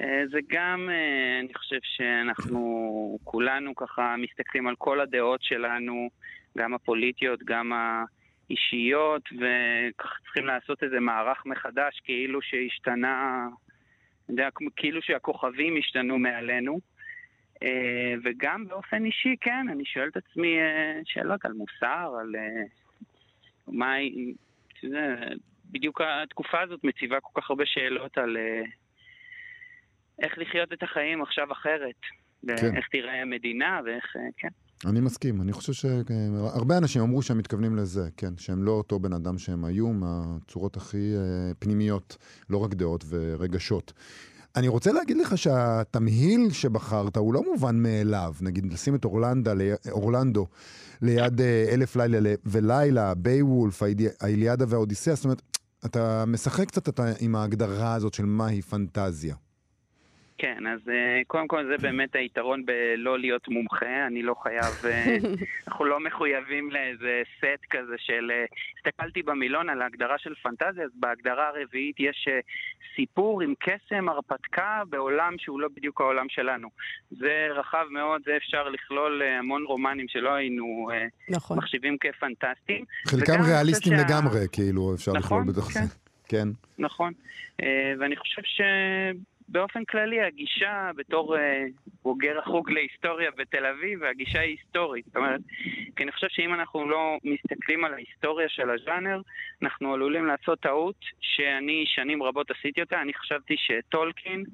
[0.00, 6.10] אה, זה גם, אה, אני חושב שאנחנו כולנו ככה מסתכלים על כל הדעות שלנו,
[6.58, 13.48] גם הפוליטיות, גם האישיות, וככה צריכים לעשות איזה מערך מחדש, כאילו שהשתנה,
[14.76, 16.80] כאילו שהכוכבים השתנו מעלינו.
[17.62, 20.56] אה, וגם באופן אישי, כן, אני שואל את עצמי
[21.04, 22.34] שאלות על מוסר, על
[23.68, 23.96] מה...
[24.82, 25.16] יודע,
[25.70, 28.36] בדיוק התקופה הזאת מציבה כל כך הרבה שאלות על...
[30.20, 32.00] איך לחיות את החיים עכשיו אחרת.
[32.46, 32.54] כן.
[32.72, 34.04] ואיך תיראה המדינה, ואיך...
[34.16, 34.48] אה, כן.
[34.86, 39.12] אני מסכים, אני חושב שהרבה אנשים אמרו שהם מתכוונים לזה, כן, שהם לא אותו בן
[39.12, 42.16] אדם שהם היו, מהצורות הכי אה, פנימיות,
[42.50, 43.92] לא רק דעות ורגשות.
[44.56, 48.34] אני רוצה להגיד לך שהתמהיל שבחרת הוא לא מובן מאליו.
[48.40, 49.52] נגיד, לשים את אורלנדה,
[49.90, 50.46] אורלנדו
[51.02, 53.82] ליד אה, אלף לילה ולילה, בייוולף,
[54.20, 55.42] האיליאדה והאודיסאה, זאת אומרת,
[55.84, 59.34] אתה משחק קצת אתה, עם ההגדרה הזאת של מהי פנטזיה.
[60.40, 60.92] כן, אז uh,
[61.26, 65.26] קודם כל זה באמת היתרון בלא להיות מומחה, אני לא חייב, uh,
[65.68, 68.30] אנחנו לא מחויבים לאיזה סט כזה של...
[68.30, 72.46] Uh, הסתכלתי במילון על ההגדרה של פנטזיה, אז בהגדרה הרביעית יש uh,
[72.96, 76.68] סיפור עם קסם, הרפתקה, בעולם שהוא לא בדיוק העולם שלנו.
[77.10, 81.58] זה רחב מאוד, זה אפשר לכלול uh, המון רומנים שלא היינו uh, נכון.
[81.58, 82.84] מחשיבים כפנטסטיים.
[83.06, 84.02] חלקם ריאליסטיים שה...
[84.04, 85.84] לגמרי, כאילו, אפשר נכון, לכלול בתוך כן.
[85.84, 85.94] זה.
[86.28, 86.48] כן.
[86.78, 87.12] נכון,
[87.62, 87.64] uh,
[87.98, 88.60] ואני חושב ש...
[89.50, 91.40] באופן כללי הגישה בתור uh,
[92.02, 95.04] בוגר החוג להיסטוריה בתל אביב, הגישה היא היסטורית.
[95.06, 95.40] זאת אומרת,
[95.96, 99.20] כי אני חושב שאם אנחנו לא מסתכלים על ההיסטוריה של הז'אנר,
[99.62, 103.02] אנחנו עלולים לעשות טעות שאני שנים רבות עשיתי אותה.
[103.02, 104.44] אני חשבתי שטולקין,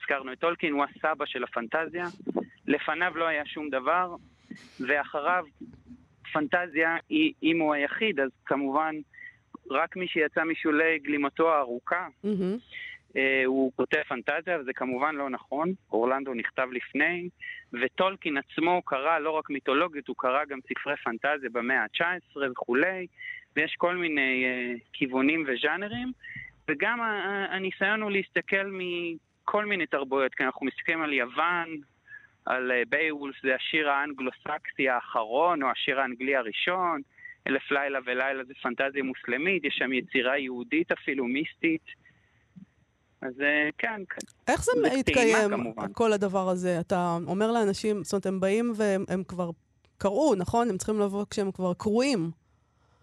[0.00, 2.06] הזכרנו את טולקין, הוא הסבא של הפנטזיה.
[2.66, 4.14] לפניו לא היה שום דבר,
[4.80, 5.44] ואחריו
[6.32, 6.96] פנטזיה,
[7.42, 8.94] אם הוא היחיד, אז כמובן
[9.70, 12.06] רק מי שיצא משולי גלימתו הארוכה.
[12.24, 12.58] Mm-hmm.
[13.16, 15.72] אה, הוא כותב פנטזיה, וזה כמובן לא נכון.
[15.92, 17.28] אורלנדו נכתב לפני,
[17.72, 23.06] וטולקין עצמו קרא לא רק מיתולוגיות, הוא קרא גם ספרי פנטזיה במאה ה-19 וכולי,
[23.56, 26.12] ויש כל מיני uh, כיוונים וז'אנרים,
[26.68, 27.00] וגם
[27.50, 31.68] הניסיון הוא להסתכל מכל מיני תרבויות, כי אנחנו מסתכלים על יוון,
[32.46, 37.00] על בייוולף, זה השיר האנגלו-סקסי האחרון, או השיר האנגלי הראשון.
[37.48, 42.05] אלף לילה ולילה זה פנטזיה מוסלמית, יש שם יצירה יהודית אפילו, מיסטית.
[43.22, 44.52] אז אה, כן, כן.
[44.52, 46.80] איך זה מתקיים, כל הדבר הזה?
[46.80, 49.50] אתה אומר לאנשים, זאת אומרת, הם באים והם כבר
[49.98, 50.70] קראו, נכון?
[50.70, 52.30] הם צריכים לבוא כשהם כבר קרואים.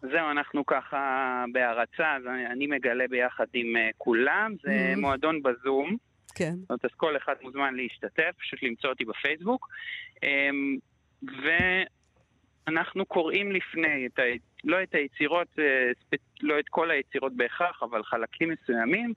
[0.02, 5.00] זהו, אנחנו ככה בהערצה, אז אני מגלה ביחד עם uh, כולם, זה mm-hmm.
[5.00, 5.98] מועדון בזום.
[6.36, 6.54] כן.
[6.60, 9.68] זאת אומרת, אז כל אחד מוזמן להשתתף, פשוט למצוא אותי בפייסבוק.
[10.16, 11.28] Um,
[12.68, 14.22] ואנחנו קוראים לפני, את ה...
[14.64, 19.14] לא את היצירות, uh, לא את כל היצירות בהכרח, אבל חלקים מסוימים.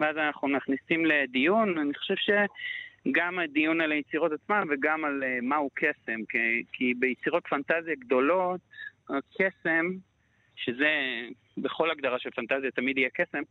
[0.00, 1.78] ואז אנחנו מכניסים לדיון.
[1.78, 7.46] אני חושב שגם הדיון על היצירות עצמן וגם על uh, מהו קסם, כי, כי ביצירות
[7.48, 8.60] פנטזיה גדולות,
[9.08, 9.90] הקסם,
[10.56, 10.90] שזה
[11.58, 13.42] בכל הגדרה של פנטזיה תמיד יהיה קסם,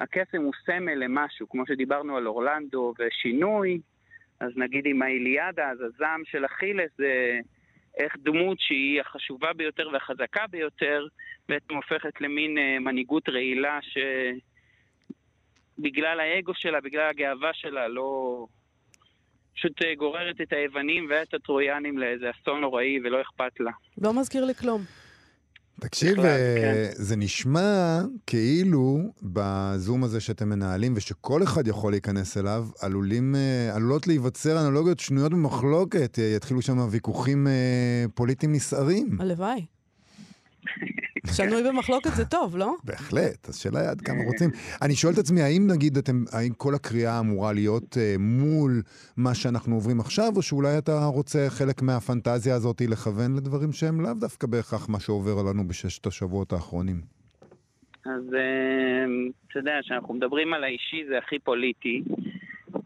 [0.00, 3.80] הקסם הוא סמל למשהו, כמו שדיברנו על אורלנדו ושינוי,
[4.40, 7.38] אז נגיד עם האיליאדה, אז הזעם של אכילס זה
[7.96, 11.06] איך דמות שהיא החשובה ביותר והחזקה ביותר,
[11.48, 13.98] בעצם הופכת למין uh, מנהיגות רעילה ש...
[15.82, 18.46] בגלל האגו שלה, בגלל הגאווה שלה, לא...
[19.60, 23.70] פשוט אה, גוררת את היוונים ואת הטרויאנים לאיזה אסון נוראי ולא אכפת לה.
[23.98, 24.82] לא מזכיר לי כלום.
[25.80, 26.90] תקשיב, בכלל, אה, כן.
[26.92, 34.06] זה נשמע כאילו בזום הזה שאתם מנהלים ושכל אחד יכול להיכנס אליו, עלולים, אה, עלולות
[34.06, 37.46] להיווצר אנלוגיות שנויות במחלוקת, יתחילו שם ויכוחים
[38.14, 39.16] פוליטיים נסערים.
[39.20, 39.66] הלוואי.
[41.36, 42.74] שנוי במחלוקת זה טוב, לא?
[42.84, 44.50] בהחלט, אז שאלה היא עד כמה רוצים.
[44.82, 48.82] אני שואל את עצמי, האם נגיד אתם, האם כל הקריאה אמורה להיות uh, מול
[49.16, 54.14] מה שאנחנו עוברים עכשיו, או שאולי אתה רוצה חלק מהפנטזיה הזאת לכוון לדברים שהם לאו
[54.14, 57.00] דווקא בהכרח מה שעובר עלינו בששת השבועות האחרונים?
[58.04, 59.04] אז אה,
[59.48, 62.02] אתה יודע, כשאנחנו מדברים על האישי זה הכי פוליטי,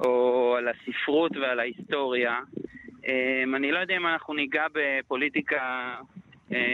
[0.00, 2.38] או על הספרות ועל ההיסטוריה.
[3.06, 6.00] אה, אני לא יודע אם אנחנו ניגע בפוליטיקה אה,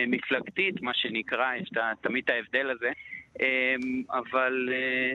[0.07, 1.71] מפלגתית, מה שנקרא, יש
[2.03, 2.91] תמיד את ההבדל הזה,
[3.41, 3.75] אה,
[4.13, 5.15] אבל אה,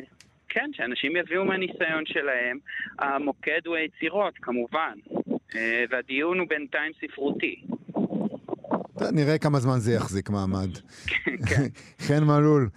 [0.50, 2.58] כן, שאנשים יביאו מהניסיון שלהם.
[3.00, 4.94] המוקד הוא היצירות, כמובן,
[5.89, 7.62] והדיון הוא בינתיים ספרותי.
[9.12, 10.70] נראה כמה זמן זה יחזיק מעמד.
[11.50, 11.68] כן.
[12.08, 12.70] חן מלול,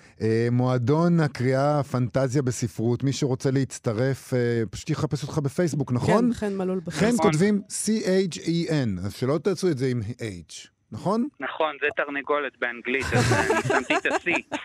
[0.51, 4.33] מועדון הקריאה פנטזיה בספרות, מי שרוצה להצטרף,
[4.71, 6.25] פשוט יחפש אותך בפייסבוק, נכון?
[6.25, 7.23] כן, חן מלול בפייסבוק.
[7.23, 7.31] חן.
[7.31, 10.78] כותבים C-H-E-N, אז שלא תעשו את זה עם H.
[10.93, 11.29] נכון?
[11.41, 14.57] נכון, זה תרנגולת באנגלית, אז אני שמתי את ה-C,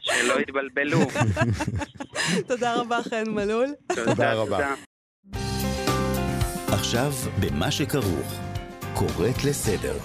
[0.00, 0.98] שלא יתבלבלו.
[2.46, 3.68] תודה רבה, חן מלול.
[3.94, 4.74] תודה רבה.
[6.72, 8.40] עכשיו, במה שכרוך,
[8.94, 9.98] קוראת לסדר.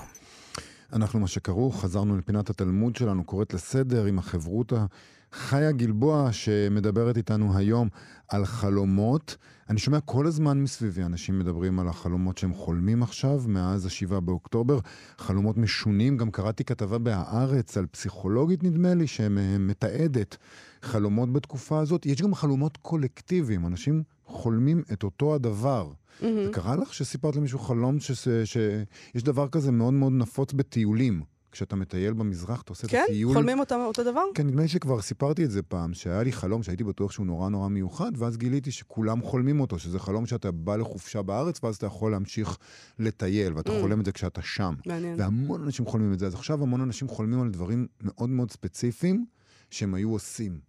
[0.93, 4.85] אנחנו מה שכרוך, חזרנו לפינת התלמוד שלנו, קוראת לסדר עם החברותה
[5.33, 7.89] חיה גלבוע שמדברת איתנו היום
[8.27, 9.37] על חלומות.
[9.69, 14.79] אני שומע כל הזמן מסביבי אנשים מדברים על החלומות שהם חולמים עכשיו, מאז השבעה באוקטובר.
[15.17, 20.37] חלומות משונים, גם קראתי כתבה בהארץ על פסיכולוגית נדמה לי, שמתעדת
[20.81, 22.05] חלומות בתקופה הזאת.
[22.05, 25.91] יש גם חלומות קולקטיביים, אנשים חולמים את אותו הדבר.
[26.21, 31.21] זה קרה לך שסיפרת למישהו חלום שיש דבר כזה מאוד מאוד נפוץ בטיולים?
[31.57, 32.97] כשאתה מטייל במזרח, אתה עושה כן?
[32.97, 33.33] את הטיול...
[33.33, 33.39] כן?
[33.39, 34.21] חולמים אותו, אותו דבר?
[34.35, 37.49] כן, נדמה לי שכבר סיפרתי את זה פעם, שהיה לי חלום שהייתי בטוח שהוא נורא
[37.49, 41.85] נורא מיוחד, ואז גיליתי שכולם חולמים אותו, שזה חלום שאתה בא לחופשה בארץ, ואז אתה
[41.85, 42.57] יכול להמשיך
[42.99, 43.81] לטייל, ואתה mm.
[43.81, 44.75] חולם את זה כשאתה שם.
[44.85, 45.19] מעניין.
[45.19, 46.27] והמון אנשים חולמים את זה.
[46.27, 49.25] אז עכשיו המון אנשים חולמים על דברים מאוד מאוד ספציפיים
[49.71, 50.59] שהם היו עושים.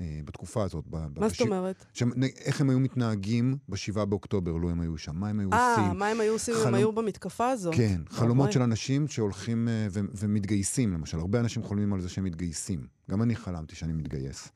[0.00, 0.84] אה, בתקופה הזאת.
[1.16, 1.84] מה זאת אומרת?
[1.92, 2.02] ש...
[2.44, 5.84] איך הם היו מתנהגים ב-7 באוקטובר, לו הם היו שם, מה הם היו 아, עושים.
[5.84, 7.74] אה, מה הם היו עושים אם הם היו במתקפה הזאת?
[7.74, 11.18] כן, חלומות של אנשים שהולכים אה, ו- ומתגייסים, למשל.
[11.18, 12.86] הרבה אנשים חולמים על זה שהם מתגייסים.
[13.10, 14.48] גם אני חלמתי שאני מתגייס.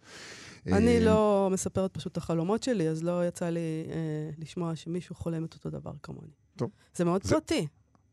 [0.66, 5.44] אני לא מספרת פשוט את החלומות שלי, אז לא יצא לי אה, לשמוע שמישהו חולם
[5.44, 6.30] את אותו דבר כמוני.
[6.56, 6.70] טוב.
[6.94, 7.66] זה מאוד זה, פרטי.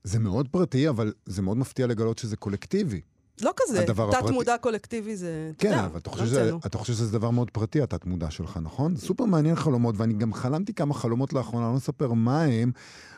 [0.04, 3.02] זה מאוד פרטי, אבל זה מאוד מפתיע לגלות שזה קולקטיבי.
[3.42, 7.30] לא כזה, תת-מודע קולקטיבי זה, כן, יודע, אבל אתה חושב, שזה, אתה חושב שזה דבר
[7.30, 8.96] מאוד פרטי, התת-מודע שלך, נכון?
[8.96, 12.72] סופר מעניין חלומות, ואני גם חלמתי כמה חלומות לאחרונה, לא אספר מה הם,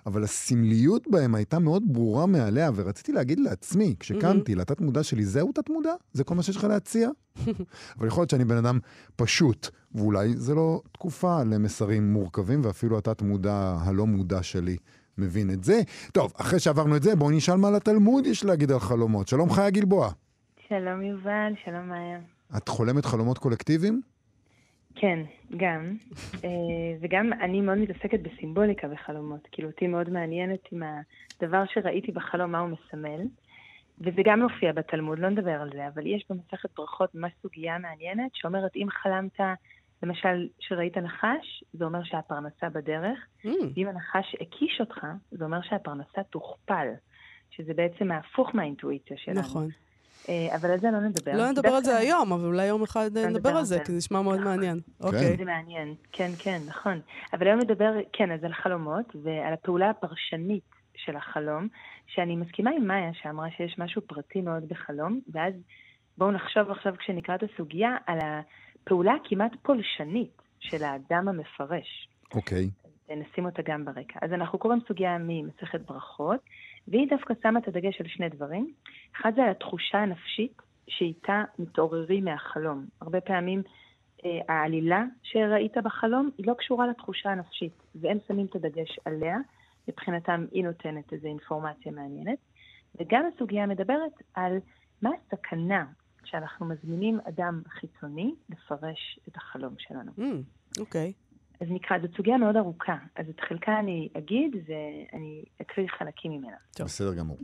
[0.06, 4.58] אבל הסמליות בהם הייתה מאוד ברורה מעליה, ורציתי להגיד לעצמי, כשקמתי, mm-hmm.
[4.58, 5.94] לתת-מודע שלי, זהו תת-מודע?
[6.14, 7.10] זה כל מה שיש לך להציע?
[7.98, 8.80] אבל יכול להיות שאני בן אדם
[9.16, 14.78] פשוט, ואולי זה לא תקופה למסרים מורכבים, ואפילו התת-מודע הלא מודע שלי.
[15.18, 15.82] מבין את זה.
[16.14, 19.28] טוב, אחרי שעברנו את זה, בואו נשאל מה לתלמוד יש להגיד על חלומות.
[19.28, 20.10] שלום חיה גלבוע.
[20.68, 22.20] שלום יובל, שלום מאיה.
[22.58, 24.02] את חולמת חלומות קולקטיביים?
[24.96, 25.20] כן,
[25.58, 25.96] גם.
[26.44, 26.50] אה,
[27.02, 29.48] וגם אני מאוד מתעסקת בסימבוליקה בחלומות.
[29.52, 33.22] כאילו, אותי מאוד מעניינת עם הדבר שראיתי בחלום, מה הוא מסמל.
[34.02, 38.32] וזה גם מופיע בתלמוד, לא נדבר על זה, אבל יש במסכת ברכות ממש סוגיה מעניינת,
[38.34, 39.40] שאומרת, אם חלמת
[40.04, 43.20] למשל, שראית נחש, זה אומר שהפרנסה בדרך.
[43.46, 43.50] Mm.
[43.76, 46.88] ואם הנחש הקיש אותך, זה אומר שהפרנסה תוכפל,
[47.50, 49.40] שזה בעצם ההפוך מהאינטואיציה שלנו.
[49.40, 49.70] נכון.
[50.30, 51.38] אה, אבל על זה לא נדבר.
[51.38, 53.98] לא נדבר על זה היום, אבל אולי יום אחד לא נדבר על זה, כי זה
[53.98, 54.48] נשמע מאוד נכון.
[54.52, 54.80] מעניין.
[55.02, 55.38] אוקיי.
[55.38, 57.00] זה מעניין, כן, כן, נכון.
[57.34, 60.64] אבל היום נדבר, כן, אז על חלומות ועל הפעולה הפרשנית
[60.96, 61.68] של החלום,
[62.08, 65.54] שאני מסכימה עם מאיה שאמרה שיש משהו פרטי מאוד בחלום, ואז
[66.18, 68.42] בואו נחשוב עכשיו כשנקרא את הסוגיה על ה...
[68.88, 72.10] פעולה כמעט פולשנית של האדם המפרש.
[72.34, 72.66] אוקיי.
[72.66, 72.88] Okay.
[73.16, 74.20] נשים אותה גם ברקע.
[74.22, 76.40] אז אנחנו קוראים סוגיה ממסכת ברכות,
[76.88, 78.74] והיא דווקא שמה את הדגש על שני דברים.
[79.16, 82.86] אחד זה על התחושה הנפשית שאיתה מתעוררים מהחלום.
[83.02, 83.62] הרבה פעמים
[84.26, 89.38] אה, העלילה שראית בחלום היא לא קשורה לתחושה הנפשית, והם שמים את הדגש עליה,
[89.88, 92.40] מבחינתם היא נותנת איזו אינפורמציה מעניינת.
[93.00, 94.58] וגם הסוגיה מדברת על
[95.02, 95.86] מה הסכנה
[96.30, 100.12] שאנחנו מזמינים אדם חיצוני לפרש את החלום שלנו.
[100.80, 101.14] אוקיי.
[101.14, 101.28] Mm, okay.
[101.62, 106.58] אז נקרא, זו סוגיה מאוד ארוכה, אז את חלקה אני אגיד ואני אקריא חלקים ממנה.
[106.72, 106.88] טוב.
[106.88, 107.38] בסדר גמור.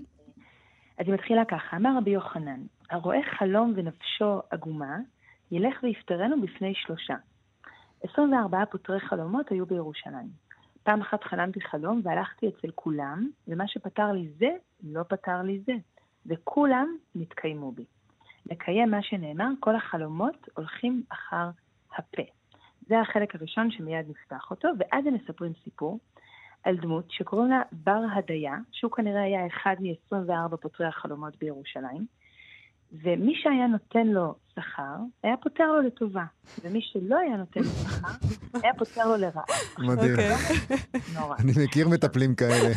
[0.98, 4.98] אז היא מתחילה ככה, אמר רבי יוחנן, הרואה חלום ונפשו עגומה,
[5.52, 7.15] ילך ויפטרנו בפני שלושה.
[8.04, 10.30] 24 פותרי חלומות היו בירושלים.
[10.84, 14.50] פעם אחת חלמתי חלום והלכתי אצל כולם, ומה שפתר לי זה,
[14.84, 15.74] לא פתר לי זה.
[16.26, 17.86] וכולם נתקיימו בי.
[18.45, 21.49] לקיים מה שנאמר, כל החלומות הולכים אחר
[21.97, 22.23] הפה.
[22.88, 25.99] זה החלק הראשון שמיד נפתח אותו, ואז הם מספרים סיפור
[26.63, 32.06] על דמות שקוראים לה בר הדיה, שהוא כנראה היה אחד מ-24 פותרי החלומות בירושלים,
[32.93, 36.23] ומי שהיה נותן לו שכר, היה פותר לו לטובה.
[36.63, 38.08] ומי שלא היה נותן לו שכר,
[38.63, 39.43] היה פותר לו לרעה.
[39.79, 40.15] מדהים.
[41.15, 41.36] נורא.
[41.39, 42.69] אני מכיר מטפלים כאלה.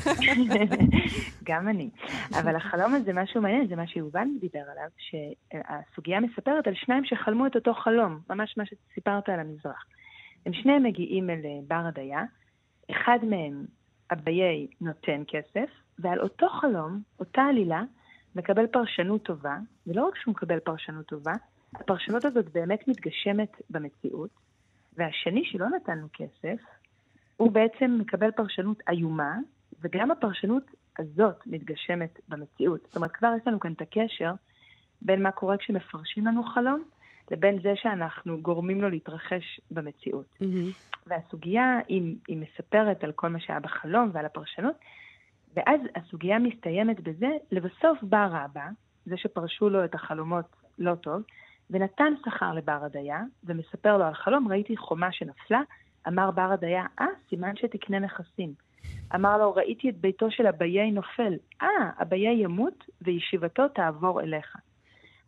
[1.49, 1.91] גם אני.
[2.41, 7.47] אבל החלום הזה, משהו מעניין, זה מה שיובל דיבר עליו, שהסוגיה מספרת על שניים שחלמו
[7.47, 9.85] את אותו חלום, ממש מה שסיפרת על המזרח.
[10.47, 12.25] הם שניהם מגיעים אל אה, בר הדיה,
[12.91, 13.65] אחד מהם,
[14.13, 17.83] אביי, נותן כסף, ועל אותו חלום, אותה עלילה,
[18.37, 21.33] מקבל פרשנות טובה, ולא רק שהוא מקבל פרשנות טובה,
[21.75, 24.31] הפרשנות הזאת באמת מתגשמת במציאות,
[24.97, 26.63] והשני שלא נתן לו כסף,
[27.37, 29.37] הוא בעצם מקבל פרשנות איומה,
[29.81, 30.63] וגם הפרשנות
[30.99, 32.81] הזאת מתגשמת במציאות.
[32.87, 34.33] זאת אומרת, כבר יש לנו כאן את הקשר
[35.03, 36.83] בין מה קורה כשמפרשים לנו חלום,
[37.31, 40.27] לבין זה שאנחנו גורמים לו להתרחש במציאות.
[40.43, 41.07] Mm-hmm.
[41.07, 44.77] והסוגיה, היא, היא מספרת על כל מה שהיה בחלום ועל הפרשנות,
[45.57, 48.69] ואז הסוגיה מסתיימת בזה, לבסוף בא רבא,
[49.07, 51.23] זה שפרשו לו את החלומות לא טוב,
[51.71, 55.61] ונתן שכר לבר הדיה, ומספר לו על חלום, ראיתי חומה שנפלה,
[56.09, 58.55] אמר בר הדיה, אה, סימן שתקנה נכסים.
[59.15, 64.57] אמר לו, ראיתי את ביתו של אביי נופל, אה, אביי ימות וישיבתו תעבור אליך.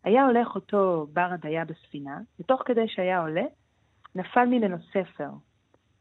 [0.04, 3.44] היה הולך אותו בר הדיה בספינה, ותוך כדי שהיה עולה,
[4.14, 5.28] נפל ממנו ספר,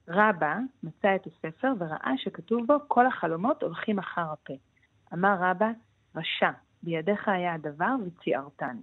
[0.08, 4.54] רבא מצא את הספר וראה שכתוב בו כל החלומות הולכים אחר הפה.
[5.13, 5.70] אמר רבא,
[6.15, 6.52] רשע,
[6.84, 8.82] בידיך היה הדבר וציערתני.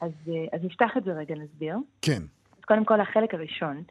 [0.00, 1.76] אז, אה, אז נפתח את זה רגע, נסביר.
[2.02, 2.22] כן.
[2.58, 3.82] אז קודם כל, החלק הראשון.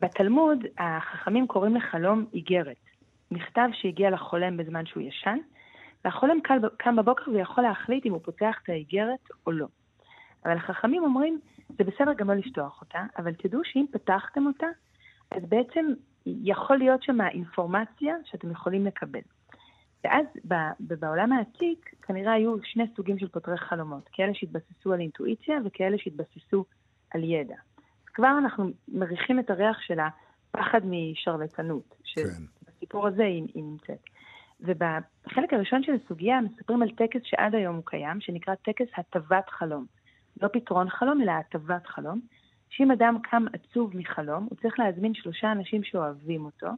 [0.00, 2.76] בתלמוד, החכמים קוראים לחלום איגרת.
[3.30, 5.38] מכתב שהגיע לחולם בזמן שהוא ישן,
[6.04, 6.38] והחולם
[6.76, 9.66] קם בבוקר ויכול להחליט אם הוא פותח את האיגרת או לא.
[10.44, 14.66] אבל החכמים אומרים, זה בסדר גם לא לפתוח אותה, אבל תדעו שאם פתחתם אותה,
[15.36, 15.86] אז בעצם
[16.26, 19.20] יכול להיות שם אינפורמציה שאתם יכולים לקבל.
[20.04, 20.26] ואז
[20.80, 26.64] בעולם העתיק כנראה היו שני סוגים של פותרי חלומות, כאלה שהתבססו על אינטואיציה וכאלה שהתבססו
[27.10, 27.56] על ידע.
[28.06, 32.22] כבר אנחנו מריחים את הריח של הפחד משרלטנות, כן.
[32.22, 34.04] שבסיפור הזה היא, היא נמצאת.
[34.60, 39.86] ובחלק הראשון של הסוגיה מספרים על טקס שעד היום הוא קיים, שנקרא טקס הטבת חלום.
[40.42, 42.20] לא פתרון חלום, אלא הטבת חלום.
[42.70, 46.68] שאם אדם קם עצוב מחלום, הוא צריך להזמין שלושה אנשים שאוהבים אותו,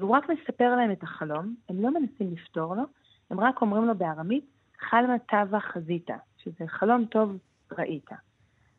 [0.00, 2.82] והוא רק מספר להם את החלום, הם לא מנסים לפתור לו,
[3.30, 4.44] הם רק אומרים לו בארמית,
[4.78, 7.38] חלמה טבה חזית, שזה חלום טוב
[7.78, 8.10] ראית.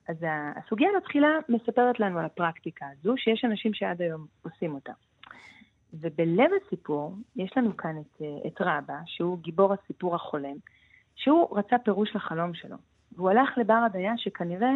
[0.09, 0.17] אז
[0.55, 4.93] הסוגיה מתחילה מספרת לנו על הפרקטיקה הזו, שיש אנשים שעד היום עושים אותה.
[5.93, 10.55] ובלב הסיפור יש לנו כאן את, את רבא, שהוא גיבור הסיפור החולם,
[11.15, 12.75] שהוא רצה פירוש לחלום שלו.
[13.15, 14.71] והוא הלך לבר הדיה שכנראה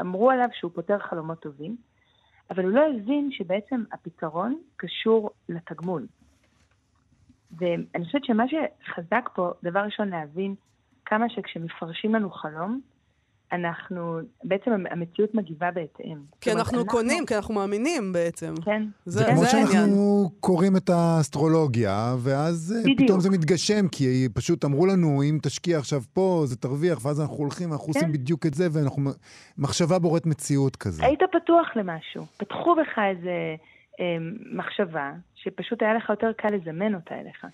[0.00, 1.76] אמרו עליו שהוא פותר חלומות טובים,
[2.50, 6.06] אבל הוא לא הבין שבעצם הפתרון קשור לתגמול.
[7.58, 10.54] ואני חושבת שמה שחזק פה, דבר ראשון להבין
[11.04, 12.80] כמה שכשמפרשים לנו חלום,
[13.52, 16.18] אנחנו, בעצם המציאות מגיבה בהתאם.
[16.40, 18.54] כי אנחנו אנחנו קונים, כי אנחנו מאמינים בעצם.
[18.64, 18.82] כן.
[19.04, 20.40] זה, זה כמו שאנחנו העניין.
[20.40, 23.00] קוראים את האסטרולוגיה, ואז אה, בדיוק.
[23.00, 27.36] פתאום זה מתגשם, כי פשוט אמרו לנו, אם תשקיע עכשיו פה, זה תרוויח, ואז אנחנו
[27.36, 27.98] הולכים, אנחנו כן.
[27.98, 29.10] עושים בדיוק את זה, ואנחנו...
[29.60, 31.06] מחשבה בוראת מציאות כזה.
[31.06, 32.26] היית פתוח למשהו.
[32.36, 33.56] פתחו בך איזה
[34.00, 34.16] אה,
[34.52, 37.46] מחשבה, שפשוט היה לך יותר קל לזמן אותה אליך.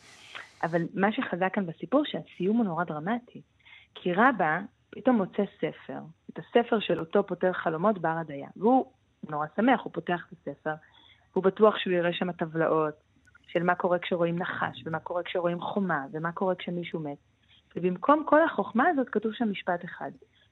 [0.62, 3.40] אבל מה שחזק כאן בסיפור, שהסיום הוא נורא דרמטי.
[3.94, 4.60] כי רבא,
[4.96, 5.98] פתאום מוצא ספר,
[6.30, 8.48] את הספר של אותו פותר חלומות בר הדיה.
[8.56, 8.92] והוא
[9.28, 10.74] נורא שמח, הוא פותח את הספר,
[11.32, 12.94] והוא בטוח שהוא יראה שם טבלאות
[13.46, 17.18] של מה קורה כשרואים נחש, ומה קורה כשרואים חומה, ומה קורה כשמישהו מת.
[17.76, 20.10] ובמקום כל החוכמה הזאת כתוב שם משפט אחד.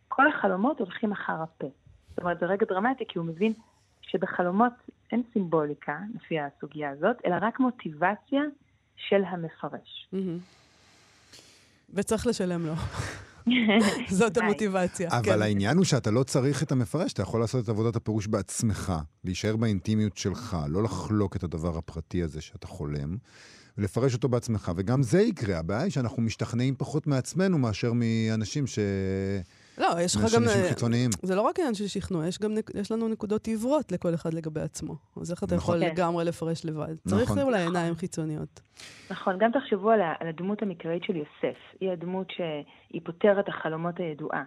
[0.08, 1.68] כל החלומות הולכים אחר הפה.
[2.10, 3.52] זאת אומרת, זה רגע דרמטי, כי הוא מבין
[4.00, 4.72] שבחלומות
[5.12, 8.42] אין סימבוליקה, לפי הסוגיה הזאת, אלא רק מוטיבציה
[8.96, 10.08] של המפרש.
[11.94, 12.74] וצריך לשלם לו.
[14.10, 15.08] זאת המוטיבציה.
[15.10, 15.42] אבל כן.
[15.42, 18.92] העניין הוא שאתה לא צריך את המפרש, אתה יכול לעשות את עבודת הפירוש בעצמך,
[19.24, 23.16] להישאר באינטימיות שלך, לא לחלוק את הדבר הפרטי הזה שאתה חולם.
[23.78, 25.58] ולפרש אותו בעצמך, וגם זה יקרה.
[25.58, 28.78] הבעיה היא שאנחנו משתכנעים פחות מעצמנו מאשר מאנשים ש...
[29.78, 30.42] לא, יש לך גם...
[30.48, 31.10] אה, חיצוניים.
[31.22, 34.60] זה לא רק עניין של שכנוע, יש גם, יש לנו נקודות עיוורות לכל אחד לגבי
[34.60, 34.96] עצמו.
[35.20, 35.76] אז איך אתה נכון.
[35.76, 35.94] יכול כן.
[35.94, 36.94] לגמרי לפרש לבד?
[37.06, 37.18] נכון.
[37.18, 38.60] צריך אולי עיניים חיצוניות.
[39.10, 41.58] נכון, גם תחשבו על, על הדמות המקראית של יוסף.
[41.80, 44.44] היא הדמות שהיא פותרת החלומות הידועה.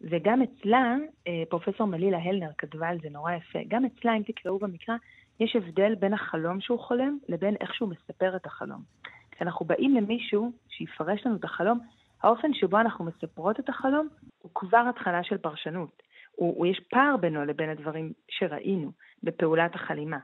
[0.00, 4.58] וגם אצלה, אה, פרופסור מלילה הלנר כתבה על זה נורא יפה, גם אצלה, אם תקראו
[4.58, 4.94] במקרא,
[5.40, 8.82] יש הבדל בין החלום שהוא חולם לבין איך שהוא מספר את החלום.
[9.30, 11.78] כשאנחנו באים למישהו שיפרש לנו את החלום,
[12.22, 16.02] האופן שבו אנחנו מספרות את החלום הוא כבר התחלה של פרשנות.
[16.36, 20.18] הוא, הוא יש פער בינו לבין הדברים שראינו בפעולת החלימה.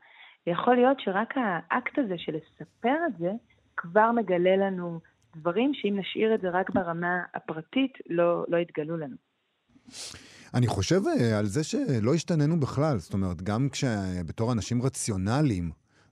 [0.47, 3.31] ויכול להיות שרק האקט הזה של לספר את זה
[3.77, 5.01] כבר מגלה לנו
[5.37, 9.17] דברים שאם נשאיר את זה רק ברמה הפרטית, לא, לא יתגלו לנו.
[10.55, 15.71] אני חושב אה, על זה שלא השתננו בכלל, זאת אומרת, גם כשבתור אנשים רציונליים,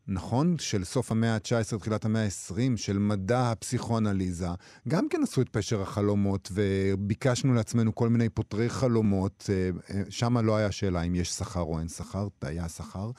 [0.09, 0.59] נכון?
[0.59, 4.49] של סוף המאה ה-19, תחילת המאה ה-20, של מדע הפסיכואנליזה,
[4.89, 9.51] גם כן עשו את פשר החלומות, וביקשנו לעצמנו כל מיני פותרי חלומות.
[9.53, 13.11] אה, אה, שם לא היה שאלה אם יש שכר או אין שכר, היה שכר.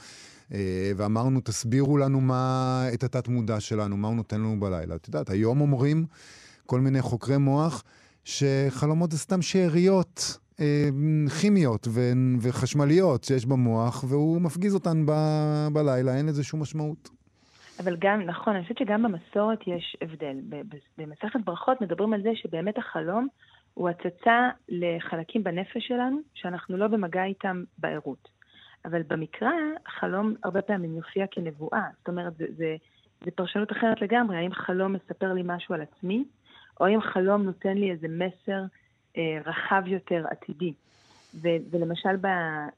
[0.53, 4.95] אה, ואמרנו, תסבירו לנו מה, את התת-מודע שלנו, מה הוא נותן לנו בלילה.
[4.95, 6.05] את יודעת, היום אומרים
[6.65, 7.83] כל מיני חוקרי מוח
[8.23, 10.37] שחלומות זה סתם שאריות.
[10.59, 10.89] אה,
[11.41, 17.09] כימיות ו- וחשמליות שיש במוח, והוא מפגיז אותן ב- בלילה, אין לזה שום משמעות.
[17.79, 20.37] אבל גם, נכון, אני חושבת שגם במסורת יש הבדל.
[20.97, 23.27] במסכת ברכות מדברים על זה שבאמת החלום
[23.73, 28.27] הוא הצצה לחלקים בנפש שלנו, שאנחנו לא במגע איתם בערות.
[28.85, 29.51] אבל במקרא,
[29.99, 31.87] חלום הרבה פעמים יופיע כנבואה.
[31.99, 32.75] זאת אומרת, זה, זה,
[33.25, 34.37] זה פרשנות אחרת לגמרי.
[34.37, 36.23] האם חלום מספר לי משהו על עצמי,
[36.79, 38.63] או האם חלום נותן לי איזה מסר
[39.45, 40.73] רחב יותר עתידי.
[41.35, 42.15] ו- ולמשל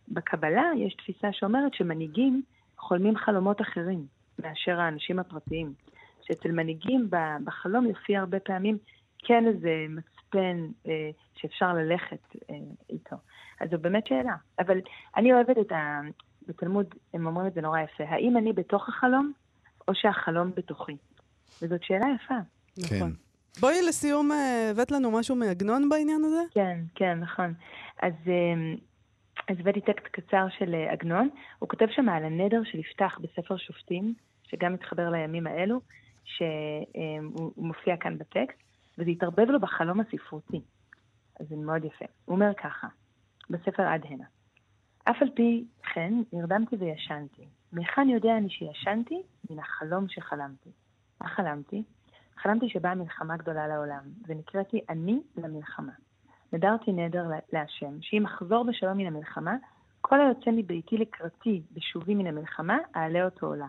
[0.07, 2.41] בקבלה יש תפיסה שאומרת שמנהיגים
[2.77, 4.05] חולמים חלומות אחרים
[4.39, 5.73] מאשר האנשים הפרטיים.
[6.27, 7.09] שאצל מנהיגים
[7.43, 8.77] בחלום יופיע הרבה פעמים
[9.19, 12.55] כן איזה מצפן אה, שאפשר ללכת אה,
[12.89, 13.15] איתו.
[13.61, 14.35] אז זו באמת שאלה.
[14.59, 14.77] אבל
[15.17, 16.01] אני אוהבת את ה...
[16.47, 18.03] בתלמוד הם אומרים את זה נורא יפה.
[18.07, 19.31] האם אני בתוך החלום,
[19.87, 20.97] או שהחלום בתוכי?
[21.61, 22.33] וזאת שאלה יפה.
[22.89, 22.95] כן.
[22.95, 23.13] נכון.
[23.59, 26.41] בואי לסיום, אה, הבאת לנו משהו מעגנון בעניין הזה?
[26.53, 27.53] כן, כן, נכון.
[28.01, 28.73] אז, אה,
[29.49, 31.29] הבאתי טקסט קצר של אה, עגנון.
[31.59, 35.79] הוא כותב שם על הנדר של יפתח בספר שופטים, שגם מתחבר לימים האלו.
[36.25, 38.59] שהוא מופיע כאן בטקסט,
[38.97, 40.61] וזה התערבב לו בחלום הספרותי.
[41.39, 42.05] אז זה מאוד יפה.
[42.25, 42.87] הוא אומר ככה,
[43.49, 44.25] בספר עד הנה:
[45.03, 47.47] אף על פי כן נרדמתי וישנתי.
[47.71, 49.21] מהיכן יודע אני שישנתי?
[49.49, 50.69] מן החלום שחלמתי.
[51.21, 51.83] מה חלמתי?
[52.37, 55.91] חלמתי שבאה מלחמה גדולה לעולם, ונקראתי אני למלחמה.
[56.53, 57.23] נדרתי נדר
[57.53, 59.55] להשם, שאם אחזור בשלום מן המלחמה,
[60.01, 63.67] כל היוצא מביתי לקראתי בשובי מן המלחמה, אעלה אותו עולה.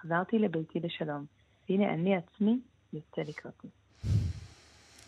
[0.00, 1.24] חזרתי לביתי בשלום,
[1.68, 2.60] והנה אני עצמי
[2.92, 3.68] יוצא לקראתי.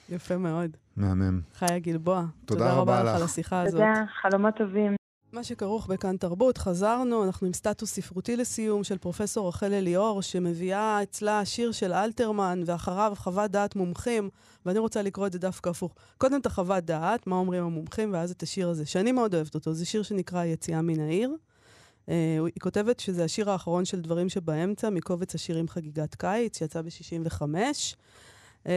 [0.08, 0.70] יפה מאוד.
[0.96, 1.40] מהמם.
[1.54, 2.24] חיה גלבוע.
[2.44, 3.16] תודה רבה לך לך.
[3.16, 3.80] על השיחה הזאת.
[3.80, 4.99] תודה, חלומות טובים.
[5.32, 11.02] מה שכרוך בכאן תרבות, חזרנו, אנחנו עם סטטוס ספרותי לסיום של פרופסור רחל אליאור, שמביאה
[11.02, 14.30] אצלה שיר של אלתרמן, ואחריו חוות דעת מומחים,
[14.66, 15.94] ואני רוצה לקרוא את זה דווקא הפוך.
[16.18, 19.72] קודם את החוות דעת, מה אומרים המומחים, ואז את השיר הזה, שאני מאוד אוהבת אותו.
[19.72, 21.36] זה שיר שנקרא יציאה מן העיר.
[22.06, 22.10] Uh,
[22.44, 27.42] היא כותבת שזה השיר האחרון של דברים שבאמצע, מקובץ השירים חגיגת קיץ, שיצא ב-65.
[28.64, 28.70] Uh,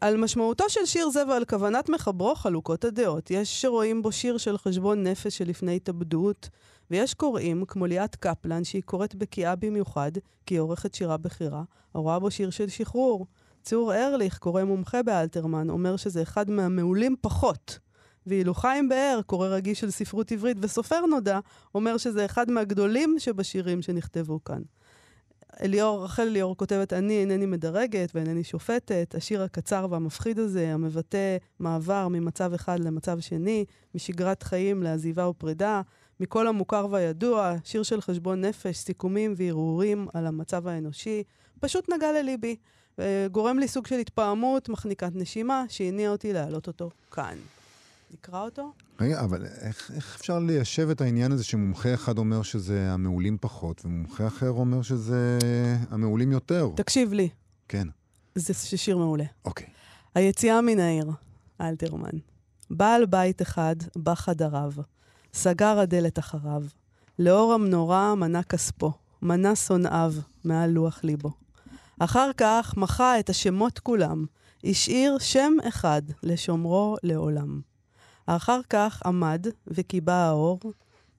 [0.00, 3.30] על משמעותו של שיר זה ועל כוונת מחברו חלוקות הדעות.
[3.30, 6.48] יש שרואים בו שיר של חשבון נפש שלפני התאבדות,
[6.90, 10.12] ויש קוראים, כמו ליאת קפלן, שהיא קוראת בקיאה במיוחד,
[10.46, 11.62] כי היא עורכת שירה בכירה,
[11.94, 13.26] הרואה בו שיר של שחרור.
[13.62, 17.78] צור ארליך, קורא מומחה באלתרמן, אומר שזה אחד מהמעולים פחות.
[18.26, 21.38] ואילו חיים באר, קורא רגיש של ספרות עברית וסופר נודע,
[21.74, 24.62] אומר שזה אחד מהגדולים שבשירים שנכתבו כאן.
[25.62, 29.14] אליאור, רחל אליאור כותבת, אני אינני מדרגת ואינני שופטת.
[29.14, 35.82] השיר הקצר והמפחיד הזה, המבטא מעבר ממצב אחד למצב שני, משגרת חיים לעזיבה ופרידה,
[36.20, 41.22] מכל המוכר והידוע, שיר של חשבון נפש, סיכומים והרהורים על המצב האנושי,
[41.60, 42.56] פשוט נגע לליבי.
[43.32, 47.36] גורם לי סוג של התפעמות, מחניקת נשימה, שהניע אותי להעלות אותו כאן.
[48.10, 48.72] נקרא אותו?
[49.00, 53.82] רגע, אבל איך, איך אפשר ליישב את העניין הזה שמומחה אחד אומר שזה המעולים פחות,
[53.84, 55.38] ומומחה אחר אומר שזה
[55.90, 56.70] המעולים יותר?
[56.76, 57.28] תקשיב לי,
[57.68, 57.88] כן,
[58.34, 59.24] זה שיר מעולה.
[59.44, 59.66] אוקיי.
[60.14, 61.10] היציאה מן העיר,
[61.60, 62.18] אלתרמן.
[62.70, 64.72] בעל בית אחד בחדריו,
[65.32, 66.64] סגר הדלת אחריו.
[67.18, 68.92] לאור המנורה מנה כספו,
[69.22, 70.12] מנה שונאיו
[70.44, 71.30] מעל לוח ליבו.
[71.98, 74.24] אחר כך מחה את השמות כולם,
[74.64, 77.60] השאיר שם אחד לשומרו לעולם.
[78.36, 80.60] אחר כך עמד וכיבה האור,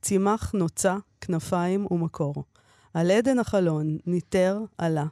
[0.01, 2.43] צימח נוצה, כנפיים ומקור.
[2.93, 5.05] על עדן החלון ניטר, עלה,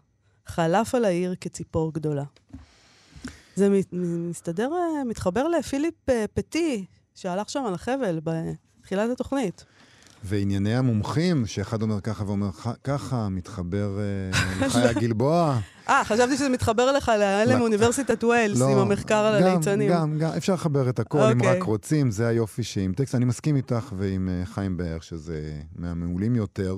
[0.46, 2.24] חלף על העיר כציפור גדולה.
[3.56, 3.82] זה
[4.30, 6.86] מסתדר, אה, מתחבר לפיליפ אה, פטי,
[7.16, 9.66] שהלך שם על החבל בתחילת התוכנית.
[10.24, 12.50] וענייני המומחים, שאחד אומר ככה ואומר
[12.84, 15.60] ככה, מתחבר אה, לחיה גלבוע.
[15.90, 17.58] אה, חשבתי שזה מתחבר לך לאלה לא.
[17.60, 19.90] מאוניברסיטת ווילס, לא, עם המחקר על הליצנים.
[19.92, 21.58] גם, גם, אפשר לחבר את הכל אם אוקיי.
[21.58, 23.16] רק רוצים, זה היופי שעם טקסט.
[23.16, 26.76] אני מסכים איתך ועם אה, חיים באר, שזה מהמעולים יותר.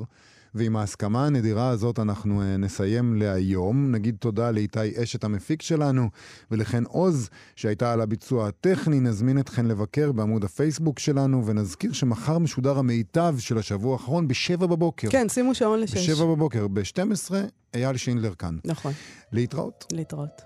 [0.55, 3.91] ועם ההסכמה הנדירה הזאת אנחנו אה, נסיים להיום.
[3.91, 6.09] נגיד תודה לאיתי אשת המפיק שלנו,
[6.51, 8.99] ולחן עוז, שהייתה על הביצוע הטכני.
[8.99, 15.09] נזמין אתכן לבקר בעמוד הפייסבוק שלנו, ונזכיר שמחר משודר המיטב של השבוע האחרון בשבע בבוקר.
[15.09, 16.09] כן, שימו שעון לשש.
[16.09, 17.33] בשבע בבוקר, ב-12,
[17.73, 18.57] אייל שינדלר כאן.
[18.65, 18.93] נכון,
[19.31, 19.85] להתראות.
[19.93, 20.41] להתראות.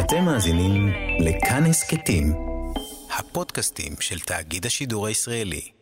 [0.00, 0.88] אתם מאזינים
[1.20, 2.32] לכאן הסכתים,
[3.18, 5.81] הפודקאסטים של תאגיד השידור הישראלי.